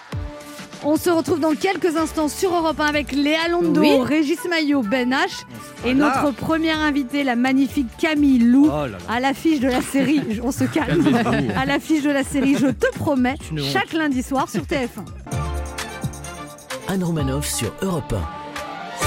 [0.86, 4.00] On se retrouve dans quelques instants sur Europe 1 avec Léa Londo, Oui.
[4.02, 5.44] Régis Maillot, Ben H
[5.86, 6.22] et Voilà.
[6.24, 8.98] notre première invitée, la magnifique Camille Lou, Oh là là.
[9.10, 10.22] à l'affiche de la série.
[10.44, 11.06] On se calme.
[11.58, 13.36] À l'affiche de la série Je te promets,
[13.74, 15.04] chaque lundi soir sur TF1.
[16.88, 18.16] Anne Romanoff sur Europe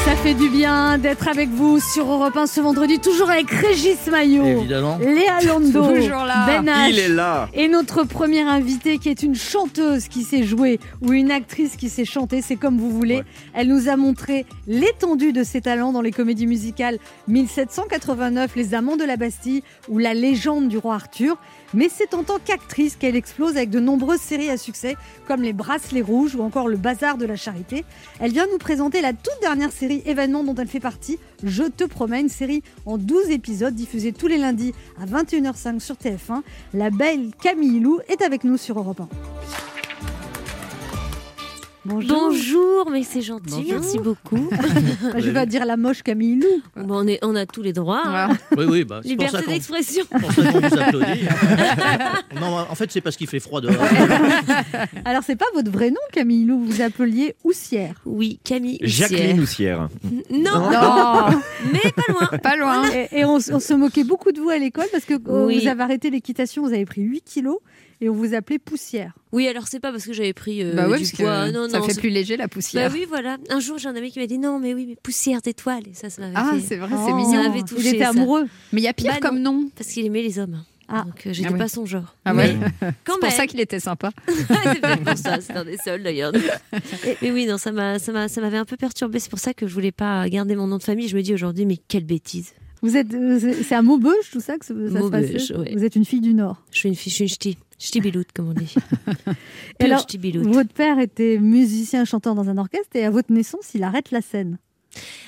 [0.04, 3.98] Ça fait du bien d'être avec vous sur Europe 1 ce vendredi, toujours avec Régis
[4.10, 4.98] Maillot, Évidemment.
[4.98, 5.82] Léa Lando.
[5.84, 7.48] Ben H, Il est là.
[7.54, 11.88] et notre première invitée qui est une chanteuse qui sait jouer ou une actrice qui
[11.88, 13.18] sait chanter, c'est comme vous voulez.
[13.18, 13.24] Ouais.
[13.54, 18.96] Elle nous a montré l'étendue de ses talents dans les comédies musicales 1789, Les Amants
[18.96, 21.36] de la Bastille ou La légende du roi Arthur.
[21.74, 25.52] Mais c'est en tant qu'actrice qu'elle explose avec de nombreuses séries à succès comme Les
[25.52, 27.84] Bracelets Rouges ou encore Le Bazar de la Charité.
[28.20, 31.84] Elle vient nous présenter la toute dernière série événement dont elle fait partie, Je te
[31.84, 36.42] promets, une série en 12 épisodes diffusée tous les lundis à 21h05 sur TF1.
[36.74, 39.71] La belle Camille Lou est avec nous sur Europe 1.
[41.84, 42.16] Bonjour.
[42.16, 43.72] Bonjour, mais c'est gentil, Bonjour.
[43.72, 44.48] merci beaucoup.
[45.02, 46.62] Bah, Je vais dire la moche Camille Lou.
[46.84, 48.02] Bon, on, est, on a tous les droits.
[48.06, 48.28] hein.
[48.56, 50.04] Oui, oui, bah, c'est pour ça Liberté qu'on d'expression.
[52.40, 53.74] non, en fait, c'est parce qu'il fait froid dehors.
[55.04, 56.64] Alors, c'est pas votre vrai nom, Camille Lou.
[56.64, 57.94] Vous appeliez Houssière.
[58.06, 58.78] Oui, Camille.
[58.82, 59.88] Jacqueline Houssière.
[60.00, 60.22] Houssière.
[60.30, 61.40] Non, Non,
[61.72, 62.38] mais pas loin.
[62.38, 62.90] pas loin.
[62.92, 65.58] Et, et on, se moquait beaucoup de vous à l'école parce que Oui.
[65.60, 67.58] vous avez arrêté l'équitation, vous avez pris 8 kilos
[68.02, 69.14] et on vous appelait Poussière.
[69.32, 71.46] Oui, alors c'est pas parce que j'avais pris euh, Bah ouais, du parce poids.
[71.46, 72.90] que non, ça non, fait plus léger la Bah poussière.
[72.92, 73.38] oui, voilà.
[73.48, 75.84] Un jour, j'ai un ami qui m'a dit non, mais oui, mais poussière d'étoiles.
[75.88, 76.60] Et ça, ça m'avait Ah, fait.
[76.60, 77.42] c'est vrai, Oh, c'est mignon.
[77.44, 78.10] Ça avait Il touché, était ça.
[78.10, 78.44] amoureux.
[78.72, 79.70] Mais il y a pire Bah comme nom.
[79.76, 80.62] Parce qu'il aimait les hommes.
[80.88, 81.04] Ah.
[81.04, 81.58] Donc euh, j'étais Ah oui.
[81.58, 82.14] pas son genre.
[82.26, 82.54] Ah ouais.
[82.80, 84.10] C'est pour ça qu'il était sympa.
[84.28, 86.32] c'est peut-être pour ça, c'est un des seuls d'ailleurs.
[87.22, 89.18] mais oui, non, ça m'a, ça m'a, ça m'avait un peu perturbé.
[89.20, 91.08] C'est pour ça que je voulais pas garder mon nom de famille.
[91.08, 92.52] Je me dis aujourd'hui, mais quelle bêtise.
[92.82, 95.56] Vous êtes, euh, c'est à Maubeuge, tout ça, que ça se Maubeuge, passait?
[95.56, 95.72] ouais.
[95.76, 96.60] Vous êtes une fille du Nord.
[96.72, 98.74] Je suis une fille, je suis une ch'ti, ch'ti biloute, comme on dit.
[99.80, 100.06] Et alors.
[100.44, 104.20] Votre père était musicien, chanteur dans un orchestre et à votre naissance, il arrête la
[104.20, 104.58] scène.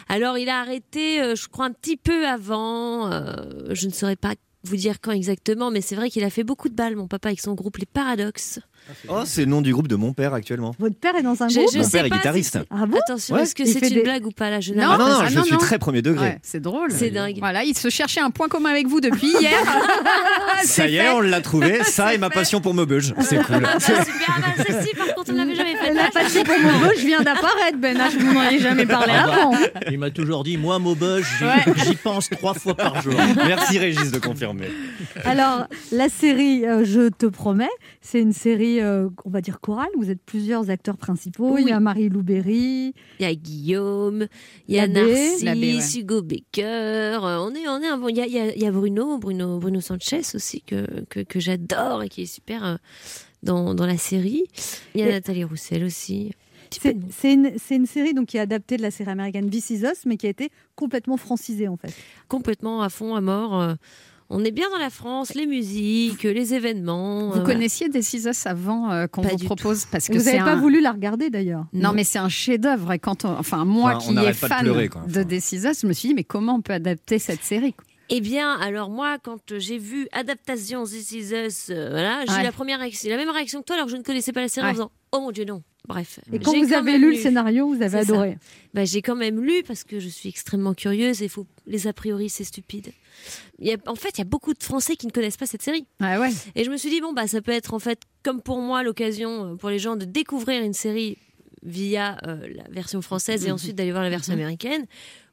[0.09, 3.11] Alors, il a arrêté, euh, je crois, un petit peu avant.
[3.11, 3.35] euh,
[3.71, 6.69] je ne saurais pas vous dire quand exactement, mais c'est vrai qu'il a fait beaucoup
[6.69, 8.61] de balles, mon papa, avec son groupe Les Paradoxes.
[9.09, 10.75] Oh, c'est le nom du groupe de mon père actuellement.
[10.79, 12.59] Votre père est dans un Je- groupe je Mon père est si guitariste.
[12.71, 13.43] Ah bon Attention, Ouais.
[13.43, 15.27] est-ce que c'est une des- blague ou pas là Je Non, Ah non, non, ah
[15.29, 15.59] je non, suis non.
[15.59, 16.27] très premier degré.
[16.27, 16.91] Ouais, c'est drôle.
[16.93, 17.37] C'est dingue.
[17.39, 19.53] Voilà, il se cherchait un point commun avec vous depuis hier.
[20.65, 21.81] Ça y est, on l'a trouvé.
[21.85, 23.15] Ça et ma passion pour Maubeuge.
[23.21, 23.67] C'est cool.
[23.67, 25.93] Ah, super, ah, bah, celle-ci, par contre, on l'avait jamais fait.
[25.95, 28.19] La passion pour Maubeuge vient d'apparaître, Ben H.
[28.19, 29.33] Vous n'en avez jamais parlé Ah bah.
[29.35, 29.53] avant.
[29.91, 33.15] Il m'a toujours dit, moi, Maubeuge, j'y j'y pense trois fois par jour.
[33.47, 34.69] Merci Régis de confirmer.
[35.25, 37.69] Alors, la série euh, Je te promets,
[38.01, 39.89] c'est une série, euh, on va dire chorale.
[39.97, 41.57] Vous êtes plusieurs acteurs principaux.
[41.59, 42.95] Il y a Marie Louberry.
[43.19, 44.27] Il y a Guillaume,
[44.69, 44.87] il y a.
[44.89, 46.01] Narcisse, ouais.
[46.01, 46.65] Hugo Becker.
[46.65, 48.09] euh, On est, on est un bon.
[48.09, 51.05] Il y a, il y a- il y a Bruno, Bruno, Bruno Sanchez aussi que,
[51.11, 52.77] que, que j'adore et qui est super euh,
[53.43, 54.45] dans, dans la série.
[54.95, 56.33] Il y a Et- Nathalie Roussel aussi.
[56.71, 60.07] C'est une, une série donc, qui est adaptée de la série américaine This Is Us,
[60.07, 61.95] mais qui a été complètement francisée en fait.
[62.27, 63.61] Complètement à fond, à mort.
[63.61, 63.75] euh,
[64.37, 67.31] On est bien dans la France, les musiques, les événements.
[67.31, 70.55] Vous euh, connaissiez des Us avant euh, qu'on vous propose parce que vous n'avez pas
[70.55, 70.61] un...
[70.61, 71.67] voulu la regarder d'ailleurs.
[71.73, 72.93] Non, mais c'est un chef-d'œuvre.
[72.93, 75.03] Et quand on- enfin, moi Enfin, qui est pas de fan pleurer, quoi.
[75.07, 77.85] de je me suis dit, mais comment on peut adapter cette série quoi?
[78.11, 82.37] Eh bien, alors moi, quand j'ai vu adaptation This Is Us, euh, voilà, j'ai eu
[82.37, 82.43] Ouais.
[82.43, 84.49] la première réaction, la même réaction que toi, alors que je ne connaissais pas la
[84.49, 84.75] série en Ouais.
[84.75, 85.63] faisant Oh mon Dieu, non.
[85.87, 86.19] Bref.
[86.33, 88.39] Et quand vous avez lu le scénario, vous avez adoré.
[88.73, 91.93] Bah, j'ai quand même lu parce que je suis extrêmement curieuse et faut les a
[91.93, 92.93] priori c'est stupide.
[93.59, 95.47] Il y a- en fait, il y a beaucoup de Français qui ne connaissent pas
[95.47, 95.87] cette série.
[96.01, 96.31] Ah ouais.
[96.55, 98.83] Et je me suis dit bon bah ça peut être en fait comme pour moi
[98.83, 101.19] l'occasion euh, pour les gens de découvrir une série
[101.63, 104.87] via euh, la version française et ensuite d'aller voir la version américaine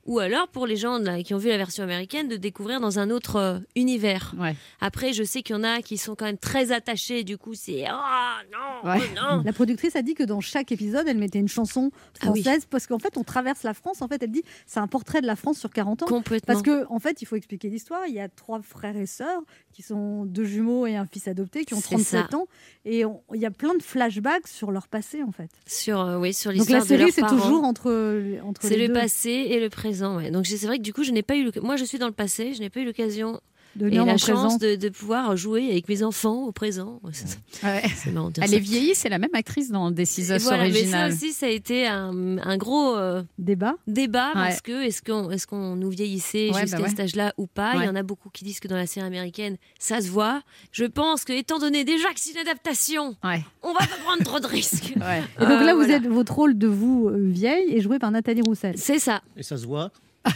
[0.05, 2.99] ou alors pour les gens là, qui ont vu la version américaine de découvrir dans
[2.99, 4.33] un autre euh, univers.
[4.79, 7.53] Après, je sais qu'il y en a qui sont quand même très attachés, du coup,
[7.53, 8.97] c'est ah non, Ouais.
[8.99, 9.41] oh, non.
[9.45, 12.41] La productrice a dit que dans chaque épisode, elle mettait une chanson Ah oui.
[12.41, 14.01] française parce qu'en fait, on traverse la France.
[14.01, 16.05] En fait, elle dit c'est un portrait de la France sur 40 ans.
[16.07, 16.51] Complètement.
[16.53, 18.01] Parce que en fait, il faut expliquer l'histoire.
[18.07, 21.63] Il y a trois frères et sœurs qui sont deux jumeaux et un fils adopté
[21.63, 22.37] qui ont C'est 37 ça.
[22.37, 22.47] ans
[22.85, 25.49] et il y a plein de flashbacks sur leur passé en fait.
[25.67, 27.37] Sur, euh, oui, sur Donc l'histoire la de série, leurs c'est parents.
[27.37, 28.93] toujours entre entre C'est le deux.
[28.93, 29.90] passé et le présent.
[30.31, 31.43] Donc c'est vrai que du coup, je n'ai pas eu.
[31.43, 32.53] le- Moi, je suis dans le passé.
[32.53, 33.39] Je n'ai pas eu l'occasion
[33.75, 36.99] De et la chance de, de pouvoir jouer avec mes enfants au présent.
[37.63, 37.81] Ouais,
[38.11, 38.55] marrant Elle ça.
[38.55, 41.49] est vieillie, c'est la même actrice dans Et Us voilà, mais ça aussi, ça a
[41.49, 43.75] été un, un gros euh, débat.
[43.87, 46.89] Débat parce que est-ce qu'on est qu'on nous vieillissait Ouais, jusqu'à bah ouais.
[46.89, 47.73] cet âge-là ou pas?
[47.75, 50.41] Il y en a beaucoup qui disent que dans la série américaine, ça se voit.
[50.71, 53.15] Je pense que, étant donné déjà que c'est une adaptation,
[53.63, 54.93] on va pas prendre trop de risques.
[54.95, 55.03] Et donc
[55.39, 55.95] Euh, là, vous voilà.
[55.95, 58.75] êtes votre rôle de vous euh, vieille est joué par Nathalie Roussel.
[58.77, 59.21] C'est ça.
[59.37, 59.91] Et ça se voit.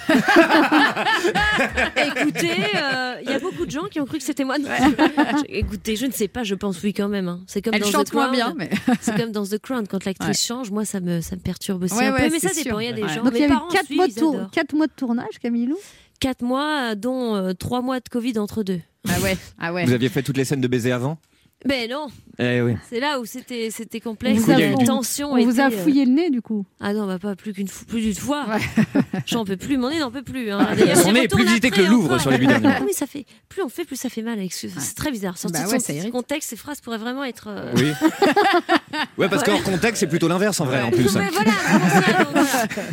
[1.98, 4.56] Écoutez, euh, il y a beaucoup de gens qui ont cru que c'était moi.
[5.50, 7.28] Écoutez, je ne sais pas, je pense oui quand même.
[7.28, 7.42] hein.
[7.48, 8.36] C'est comme Elle dans chante The moins Crown.
[8.36, 8.70] bien, mais-
[9.02, 11.94] C'est comme dans The Crown, quand l'actrice change, moi ça me, ça me perturbe aussi
[11.96, 12.22] Ouais, un peu.
[12.24, 13.10] ouais, Mais ça c'est dépend, il y a des Ouais.
[13.10, 13.24] gens.
[13.24, 15.78] Donc il y a eu parents 4 suivent, mois, tour- quatre mois de tournage, Camillou
[16.20, 18.80] Quatre mois, dont 3 mois de Covid entre deux.
[19.08, 19.86] Ah ouais, ah ouais.
[19.86, 21.20] Vous aviez fait toutes les scènes de baiser avant?
[21.68, 22.76] Ben non, Eh oui.
[22.90, 24.42] c'est là où c'était c'était On complexe.
[24.42, 26.64] vous La on- tension on vous a euh, fouillé le nez du coup.
[26.80, 28.46] Ah non, bah pas plus qu'une fou- plus d'une fois.
[29.26, 30.52] J'en peux plus, mon nez n'en peut plus.
[30.52, 30.68] hein.
[30.96, 32.68] Son nez est plus visité que le Louvre sur les huit derniers.
[32.68, 33.26] Ah oui, ça fait.
[33.50, 34.38] Plus on fait, plus ça fait mal.
[34.38, 35.38] avec ce- C'est très bizarre.
[35.40, 36.12] Sorti Bah de ouais, son ça irrite.
[36.12, 37.48] contexte, ces phrases pourraient vraiment être.
[37.50, 37.92] euh, Oui.
[39.18, 41.16] Ouais, parce qu'en contexte, c'est plutôt l'inverse en vrai, en plus.
[41.16, 42.90] Mais voilà, vraiment ça, donc voilà.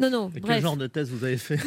[0.00, 1.58] Non, non, Quel genre de thèse vous avez fait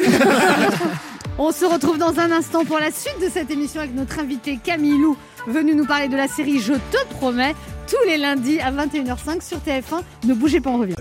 [1.38, 4.60] On se retrouve dans un instant pour la suite de cette émission avec notre invité
[4.64, 5.16] Camille Lou,
[5.50, 7.56] venu nous parler de la série Je te promets,
[7.88, 10.02] tous les lundis à 21h05 sur TF1.
[10.26, 10.96] Ne bougez pas, on revient.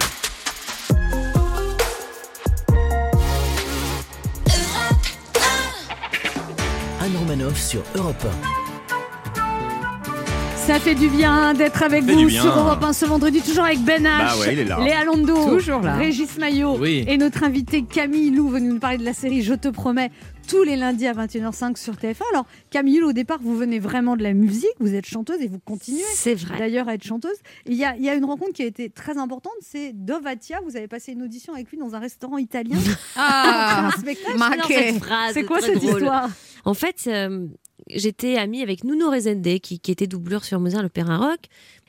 [7.01, 8.27] Anne Romanoff sur Europe
[10.57, 13.81] Ça fait du bien d'être avec Fait vous sur Europe 1 ce vendredi, toujours avec
[13.81, 14.79] Ben H, Bah ouais, il est là.
[14.81, 15.05] Léa
[15.49, 15.95] Toujours là.
[15.97, 17.05] Régis Maillot Oui.
[17.07, 20.11] et notre invité Camille Lou, venu nous parler de la série Je te promets,
[20.49, 22.23] tous les lundis à 21h05 sur TF1.
[22.33, 25.59] Alors, Camille au départ, vous venez vraiment de la musique, vous êtes chanteuse et vous
[25.59, 26.03] continuez
[26.59, 27.37] d'ailleurs à être chanteuse.
[27.67, 30.61] Il y, a, il y a une rencontre qui a été très importante, c'est Dovatia.
[30.65, 32.79] Vous avez passé une audition avec lui dans un restaurant italien.
[33.17, 33.91] Ah,
[35.33, 36.01] C'est quoi cette drôle.
[36.01, 36.31] histoire?
[36.65, 37.47] En fait, euh,
[37.89, 41.41] j'étais amie avec Nuno Rezende, qui, qui était doublure sur Mozart l'Opéra Rock.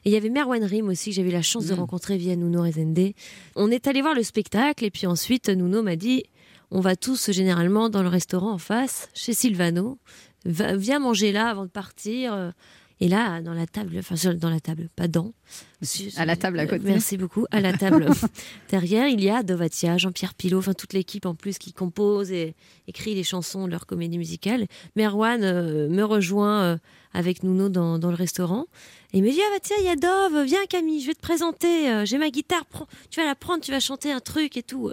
[0.05, 2.35] Et il y avait Merwan Rim aussi, que j'avais eu la chance de rencontrer via
[2.35, 3.13] Nuno Rezende.
[3.55, 6.23] On est allé voir le spectacle, et puis ensuite, Nuno m'a dit
[6.71, 9.97] on va tous généralement dans le restaurant en face, chez Silvano.
[10.45, 12.53] Va- viens manger là avant de partir.
[13.01, 15.31] Et là, dans la table, enfin dans la table, pas dans.
[16.17, 16.83] À la table à côté.
[16.83, 17.45] Merci beaucoup.
[17.49, 18.07] À la table
[18.69, 22.55] derrière, il y a Dovatia, Jean-Pierre Pilot, enfin toute l'équipe en plus qui compose et
[22.87, 24.65] écrit les chansons de leur comédie musicale.
[24.97, 26.77] Merwan euh, me rejoint euh,
[27.13, 28.65] avec Nuno dans, dans le restaurant
[29.13, 31.15] et il me dit ah bah tiens il y a Dove, viens Camille, je vais
[31.15, 31.89] te présenter.
[31.89, 34.63] euh, J'ai ma guitare, prends- tu vas la prendre, tu vas chanter un truc et
[34.63, 34.91] tout.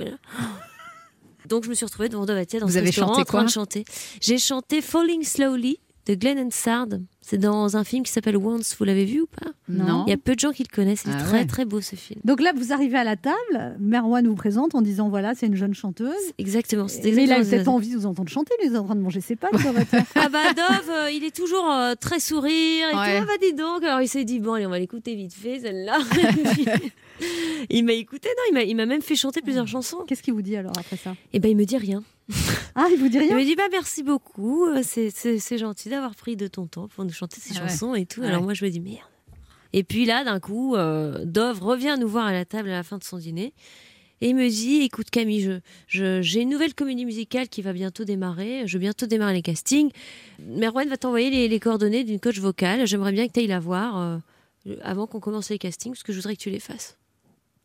[1.47, 3.39] Donc je me suis retrouvée devant Dovatia dans Vous ce avez restaurant chanté en train
[3.39, 3.45] quoi?
[3.45, 3.85] de chanter.
[4.21, 6.87] J'ai chanté Falling Slowly de Glenn Hansard.
[7.29, 8.77] C'est dans un film qui s'appelle Once.
[8.79, 9.51] Vous l'avez vu ou pas?
[9.69, 10.05] Non.
[10.07, 11.03] Il y a peu de gens qui le connaissent.
[11.05, 11.45] C'est Ah très ouais.
[11.45, 12.21] très beau ce film.
[12.23, 15.57] Donc là, vous arrivez à la table, Merwan vous présente en disant voilà, c'est une
[15.57, 16.15] jeune chanteuse.
[16.39, 16.87] Exactement.
[16.87, 18.95] c'est Mais il a exactement peut-être envie de vous entendre chanter, il est en train
[18.95, 19.51] de manger ses pâtes.
[20.15, 23.19] Ah bah Dove, euh, il est toujours euh, très sourire et Ouais.
[23.19, 23.25] tout.
[23.25, 23.83] Ah bah dis donc.
[23.83, 25.99] Alors il s'est dit bon allez on va l'écouter vite fait celle-là.
[27.71, 30.05] Il m'a écouté non il m'a il m'a même fait chanter plusieurs chansons.
[30.07, 31.15] Qu'est-ce qu'il vous dit alors après ça?
[31.33, 32.03] Et ben il me dit rien.
[32.75, 34.67] Ah, il vous dit Il rien me dit bah merci beaucoup.
[34.67, 37.69] euh, C'est gentil d'avoir pris de ton temps pour nous chanter ces Ah ouais.
[37.69, 38.21] chansons et tout.
[38.21, 38.27] Ouais.
[38.27, 38.99] Alors moi je me dis merde.
[39.73, 42.83] Et puis là d'un coup euh, Dove revient nous voir à la table à la
[42.83, 43.53] fin de son dîner.
[44.23, 45.53] Et il me dit, écoute Camille, je,
[45.89, 48.67] je- j'ai une nouvelle comédie musicale qui va bientôt démarrer.
[48.67, 49.91] Je vais bientôt démarrer les castings.
[50.41, 52.87] Merwan va t'envoyer les, les coordonnées d'une coach vocale.
[52.87, 56.12] J'aimerais bien que tu ailles la voir euh, avant qu'on commence les castings, parce que
[56.15, 56.97] je voudrais que tu les fasses.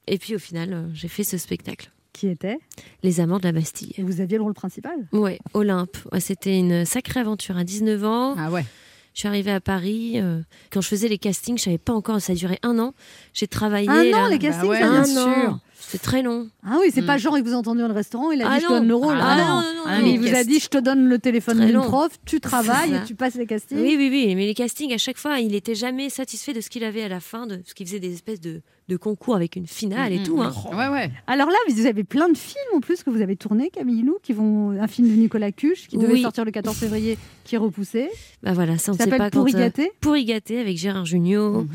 [0.08, 1.90] Et puis au final, euh, j'ai fait ce spectacle.
[2.14, 2.58] Qui était
[3.04, 3.94] Les Amants de la Bastille.
[3.98, 5.98] Et vous aviez le rôle principal Ouais, Olympe.
[6.12, 8.36] Ouais, C'était une sacrée aventure à 19 ans.
[8.38, 8.66] Ah ouais.
[9.14, 10.14] Je suis arrivée à Paris.
[10.22, 10.40] euh,
[10.72, 12.94] quand je faisais les castings, je savais pas encore, ça a duré un an.
[13.34, 13.90] J'ai travaillé.
[13.90, 15.60] Un an, là- les castings, ouais, ça un vient bien an.
[15.84, 16.48] C'était très long.
[16.64, 18.56] Ah oui, c'est pas genre il vous a entendu dans le restaurant, il a Ah
[18.58, 19.16] dit je te donne le rôle.
[19.20, 21.08] Ah non, non, non, Ah, non, mais les il vous a dit je te donne
[21.08, 23.80] le téléphone d'une prof, tu travailles C'est et tu passes les castings.
[23.80, 24.36] Oui, oui, oui.
[24.36, 27.10] Mais les castings, à chaque fois, il était jamais satisfait de ce qu'il avait à
[27.10, 30.22] la fin, de ce qu'il faisait des espèces de, de concours avec une finale et
[30.24, 30.40] tout.
[30.42, 30.54] hein.
[30.72, 31.12] Ouais, ouais.
[31.28, 34.18] Alors là, vous avez plein de films en plus que vous avez tournés, Camille Lou,
[34.22, 36.22] qui vont un film de Nicolas Cuche qui devait Oui.
[36.22, 38.10] sortir le 14 février, qui est repoussé.
[38.44, 39.30] Bah voilà, ça on ne Ça sait pas.
[39.32, 41.66] Pourri euh, gâté Pourri gâté avec Gérard Jugnot,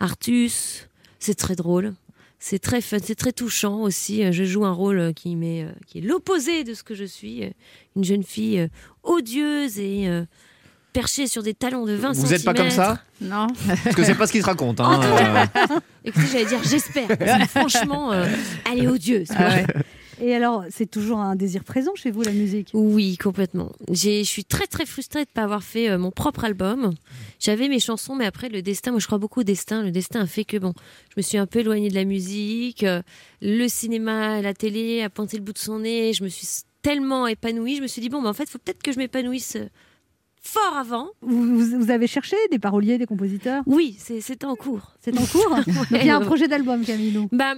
[0.00, 0.88] Artus.
[1.18, 1.94] C'est très drôle.
[2.38, 4.24] C'est très fun, c'est très touchant aussi.
[4.24, 6.94] Euh, Je joue un rôle euh, qui, m'est, euh, qui est l'opposé de ce que
[6.94, 7.42] je suis,
[7.96, 8.68] une jeune fille
[9.02, 10.08] odieuse et
[10.92, 13.46] perchée sur des talons de 20 Vous êtes pas comme ça Non.
[13.84, 14.80] Parce que c'est pas ce qui se raconte.
[14.80, 15.48] Hein.
[16.04, 17.08] Écoutez, j'allais dire j'espère.
[17.18, 18.26] parce que franchement, euh,
[18.70, 19.28] elle est odieuse.
[19.36, 19.58] Ah
[20.20, 22.70] Et alors, c'est toujours un désir présent chez vous, la musique?
[22.74, 23.72] Oui, complètement.
[23.90, 26.92] J'ai- Je suis très très frustrée de ne pas avoir fait euh, mon propre album.
[27.38, 29.82] J'avais mes chansons, mais après le destin, moi je crois beaucoup au destin.
[29.82, 30.72] Le destin a fait que bon,
[31.10, 32.82] je me suis un peu éloignée de la musique.
[32.84, 33.02] euh,
[33.42, 36.12] Le cinéma, la télé a pointé le bout de son nez.
[36.12, 36.46] Je me suis
[36.82, 37.76] tellement épanouie.
[37.76, 39.56] Je me suis dit bon, mais en fait, il faut peut-être que je m'épanouisse
[40.42, 41.08] fort avant.
[41.20, 43.62] vous, avez cherché des paroliers, des compositeurs?
[43.66, 44.92] Oui, c'est en cours.
[45.00, 45.54] C'est en cours?
[45.66, 47.28] Donc il y a un projet d'album, Camilo.
[47.32, 47.54] Bah,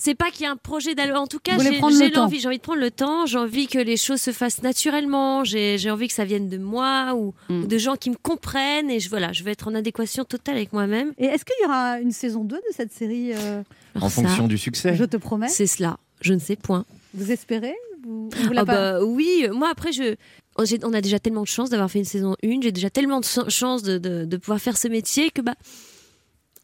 [0.00, 1.18] c'est pas qu'il y a un projet d'album.
[1.18, 2.22] En tout cas, j'ai le j'ai temps.
[2.22, 2.38] l'envie.
[2.40, 3.26] J'ai envie de prendre le temps.
[3.26, 5.42] J'ai envie que les choses se fassent naturellement.
[5.44, 7.64] J'ai j'ai envie que ça vienne de moi ou, Mm.
[7.64, 8.90] ou de gens qui me comprennent.
[8.90, 11.12] Et je, voilà, je vais être en adéquation totale avec moi-même.
[11.18, 13.62] Et est-ce qu'il y aura une saison 2 de cette série euh,
[13.96, 14.94] en ça, fonction du succès.
[14.94, 15.48] Je te promets.
[15.48, 15.98] C'est cela.
[16.20, 16.84] Je ne sais point.
[17.14, 20.14] Vous espérez vous, vous Ah bah, oui, moi après, je,
[20.56, 22.60] oh, on a déjà tellement de chance d'avoir fait une saison 1.
[22.62, 25.54] J'ai déjà tellement de chance de, de, de pouvoir faire ce métier que bah,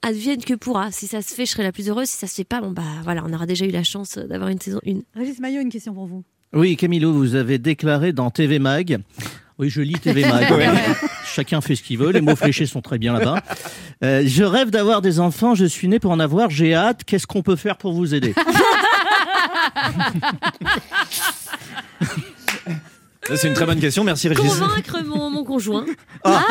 [0.04, 0.92] advienne que pourra.
[0.92, 2.08] Si ça se fait, je serai la plus heureuse.
[2.08, 4.50] Si ça se fait pas, bon bah voilà, on aura déjà eu la chance d'avoir
[4.50, 4.98] une saison 1.
[5.18, 6.22] Régis Maillot, une question pour vous.
[6.52, 8.98] Oui, Camilo, vous avez déclaré dans TV Mag.
[9.58, 10.50] Oui, je lis TV Mag.
[10.52, 10.68] Ouais.
[11.24, 12.10] Chacun fait ce qu'il veut.
[12.10, 13.42] Les mots fléchés sont très bien là-bas.
[14.04, 15.54] Euh, je rêve d'avoir des enfants.
[15.54, 16.50] Je suis né pour en avoir.
[16.50, 17.02] J'ai hâte.
[17.04, 18.34] Qu'est-ce qu'on peut faire pour vous aider?
[23.34, 24.04] C'est une très bonne question.
[24.04, 24.44] Merci Régis.
[24.58, 25.86] Convaincre mon, mon conjoint.
[26.24, 26.42] Ah,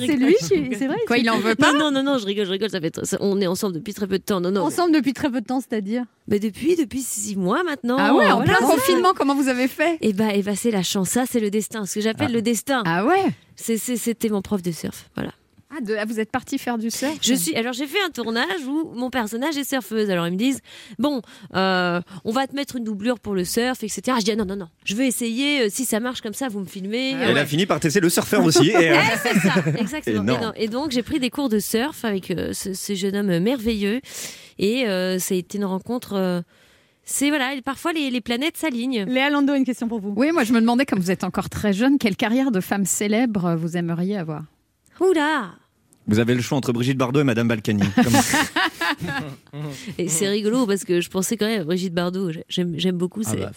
[0.00, 0.28] je c'est rigole.
[0.28, 0.76] lui qui.
[0.78, 2.70] C'est vrai Quoi, il en veut pas Non, non, non, non, je rigole, je rigole.
[2.70, 4.40] Ça fait, ça- on est ensemble depuis très peu de temps.
[4.40, 4.62] Non, non.
[4.62, 7.96] Ensemble depuis très peu de temps, c'est-à-dire Mais depuis, depuis six mois maintenant.
[7.98, 8.56] Ah ouais, en Voilà.
[8.56, 11.08] plein confinement, comment vous avez fait Et bah, et bah, c'est la chance.
[11.10, 11.86] Ça, c'est le destin.
[11.86, 12.82] Ce que j'appelle le destin.
[12.86, 13.22] Ah ouais
[13.56, 15.10] C'est- c'est- C'était mon prof de surf.
[15.16, 15.32] Voilà.
[15.76, 17.54] Ah, de- ah, vous êtes parti faire du surf Je suis.
[17.56, 20.10] Alors, j'ai fait un tournage où mon personnage est surfeuse.
[20.10, 20.60] Alors, ils me disent
[20.98, 21.22] bon,
[21.54, 24.02] euh, on va te mettre une doublure pour le surf, etc.
[24.20, 24.68] Je dis ah, non, non, non.
[24.84, 25.62] Je veux essayer.
[25.62, 27.12] euh, Si ça marche comme ça, vous me filmez.
[27.12, 28.70] Elle a fini par tester le surfeur aussi.
[28.70, 30.16] Et, euh, C'est ça, exactement.
[30.22, 30.42] Et, Énorme.
[30.42, 33.38] non, et donc, j'ai pris des cours de surf avec euh, ce, ce jeune homme
[33.40, 34.00] merveilleux.
[34.58, 36.12] Et euh, ça a été une rencontre.
[36.14, 36.42] euh,
[37.04, 39.04] c'est voilà, parfois les, les planètes s'alignent.
[39.06, 40.12] Léa Lando, une question pour vous.
[40.16, 42.84] Oui, moi je me demandais, comme vous êtes encore très jeune, quelle carrière de femme
[42.84, 44.42] célèbre vous aimeriez avoir?
[45.00, 45.50] Oula
[46.08, 47.82] Vous avez le choix entre Brigitte Bardot et Madame Balkany.
[49.98, 52.30] Et c'est rigolo parce que je pensais quand même à Brigitte Bardot.
[52.48, 53.22] J'aime, beaucoup.
[53.26, 53.50] Ah bah,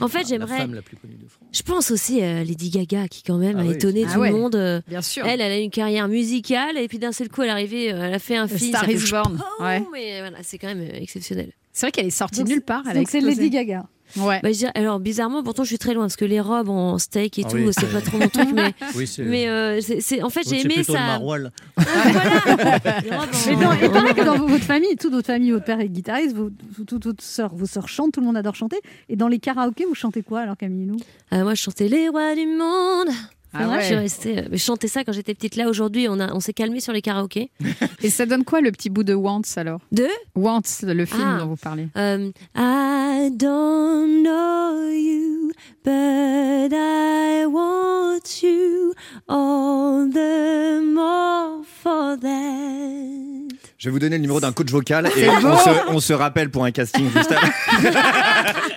[0.00, 1.48] En fait, la j'aimerais- femme la plus connue de France.
[1.52, 4.18] Je pense aussi à Lady Gaga qui quand même Ah a oui, étonné tout Ah
[4.20, 4.30] ouais.
[4.30, 4.54] le monde.
[4.56, 5.26] Euh, Bien sûr.
[5.26, 8.06] Elle, elle a une carrière musicale et puis d'un seul coup, elle est arrivée, euh,
[8.06, 8.70] elle a fait un film.
[8.70, 9.38] Star is Born.
[9.58, 9.82] Oh, Ouais.
[9.92, 11.52] mais voilà, c'est quand même euh, exceptionnel.
[11.72, 12.82] C'est vrai qu'elle est sortie Donc, nulle part.
[12.88, 13.20] Elle Donc c'est.
[13.20, 13.86] Lady Gaga.
[14.16, 14.40] Ouais.
[14.42, 16.98] Bah, je dirais- alors bizarrement, pourtant je suis très loin parce que les robes en
[16.98, 19.22] steak et Ah tout, oui, c'est pas trop mon truc, mais Oui, c'est.
[19.24, 19.80] mais euh,
[20.22, 20.92] en fait j'ai aimé le ça.
[20.92, 21.50] maroilles.
[21.76, 23.00] Ah, voilà.
[23.04, 25.64] Les robes en- Mais dans, et pareil que dans votre famille, toute votre famille, votre
[25.64, 28.54] père est guitariste, vous, vous- toute votre sœur, vos sœurs chantent, tout le monde adore
[28.54, 28.78] chanter.
[29.08, 30.96] Et dans les karaokés, vous chantez quoi alors, Camille Lou
[31.30, 33.08] Ah, moi je chantais les rois du monde.
[33.58, 35.56] Ah Je suis restée, euh, je chantais ça quand j'étais petite.
[35.56, 37.50] Là aujourd'hui, on a, on s'est calmé sur les karaokés.
[38.02, 39.80] Et ça donne quoi le petit bout de Wantz alors?
[39.92, 41.38] De Wantz, le film Ah.
[41.40, 41.88] dont vous parlez.
[41.96, 45.50] Um, I don't know you,
[45.84, 48.92] but I want you
[49.28, 53.45] all the more for that.
[53.78, 56.48] Je vais vous donner le numéro d'un coach vocal et on se, on se rappelle
[56.50, 57.52] pour un casting juste après.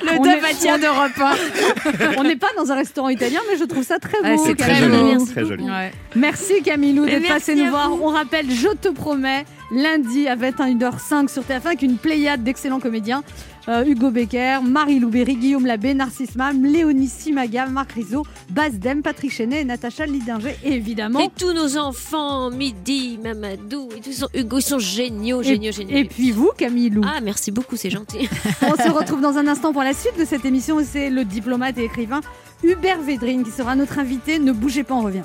[0.02, 2.18] Le Davatia d'Europe 1.
[2.18, 4.44] On n'est pas dans un restaurant italien, mais je trouve ça très Ouais, beau.
[4.46, 5.04] c'est Très joli, Lou.
[5.14, 5.64] Merci très joli.
[5.64, 5.92] Ouais.
[6.16, 7.90] Merci Camilou d'être passé nous voir.
[7.92, 8.00] vous.
[8.04, 13.24] On rappelle, je te promets, lundi à 21h05 sur TF1 avec une pléiade d'excellents comédiens.
[13.70, 19.04] Euh, Hugo Becker, Marie Louberry, Guillaume Labbé, Narcisse Mam, Léonie Simaga, Marc Rizzo, Baz Dem,
[19.04, 21.20] Patrick Chenet et Natacha Lidinger, évidemment.
[21.20, 25.96] Et tous nos enfants, Midi, Mamadou, et tous sont, Hugo, ils sont géniaux, géniaux, géniaux.
[25.96, 27.04] et puis vous, Camille Lou.
[27.06, 28.28] Ah, merci beaucoup, c'est gentil.
[28.64, 30.80] On se retrouve dans un instant pour la suite de cette émission.
[30.84, 32.22] C'est le diplomate et écrivain
[32.64, 34.40] Hubert Védrine qui sera notre invité.
[34.40, 35.22] Ne bougez pas, on revient.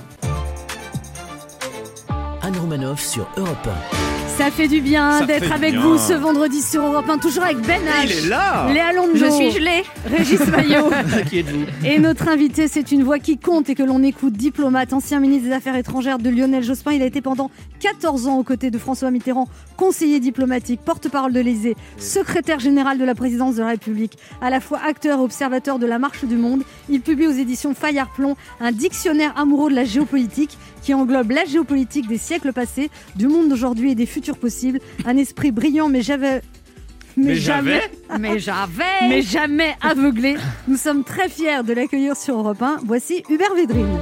[2.43, 3.69] Anne Romanoff sur Europe
[4.37, 5.81] Ça fait du bien d'être avec bien.
[5.81, 8.05] vous ce vendredi sur Europe 1, toujours avec Ben H.
[8.05, 9.85] Il est là Léa Londo, Je suis gelée.
[10.07, 10.91] Régis Maillot.
[11.31, 11.65] Qui êtes-vous?
[11.85, 15.49] Et notre invité, c'est une voix qui compte et que l'on écoute, diplomate, ancien ministre
[15.49, 16.93] des Affaires étrangères de Lionel Jospin.
[16.93, 21.39] Il a été pendant 14 ans aux côtés de François Mitterrand, conseiller diplomatique, porte-parole de
[21.41, 25.79] l'Élysée, secrétaire général de la présidence de la République, à la fois acteur et observateur
[25.79, 26.63] de la marche du monde.
[26.89, 31.47] Il publie aux éditions Fayard Plomb un dictionnaire amoureux de la géopolitique qui englobe la
[31.47, 34.81] géopolitique des siècles passés, du monde d'aujourd'hui et des futurs possibles.
[35.07, 36.43] Un esprit brillant, mais j'avais.
[37.17, 37.81] Mais j'avais
[38.21, 39.09] Mais j'avais.
[39.09, 40.37] mais jamais aveuglé.
[40.69, 42.81] Nous sommes très fiers de l'accueillir sur Europe 1.
[42.85, 43.99] Voici Hubert Védrine.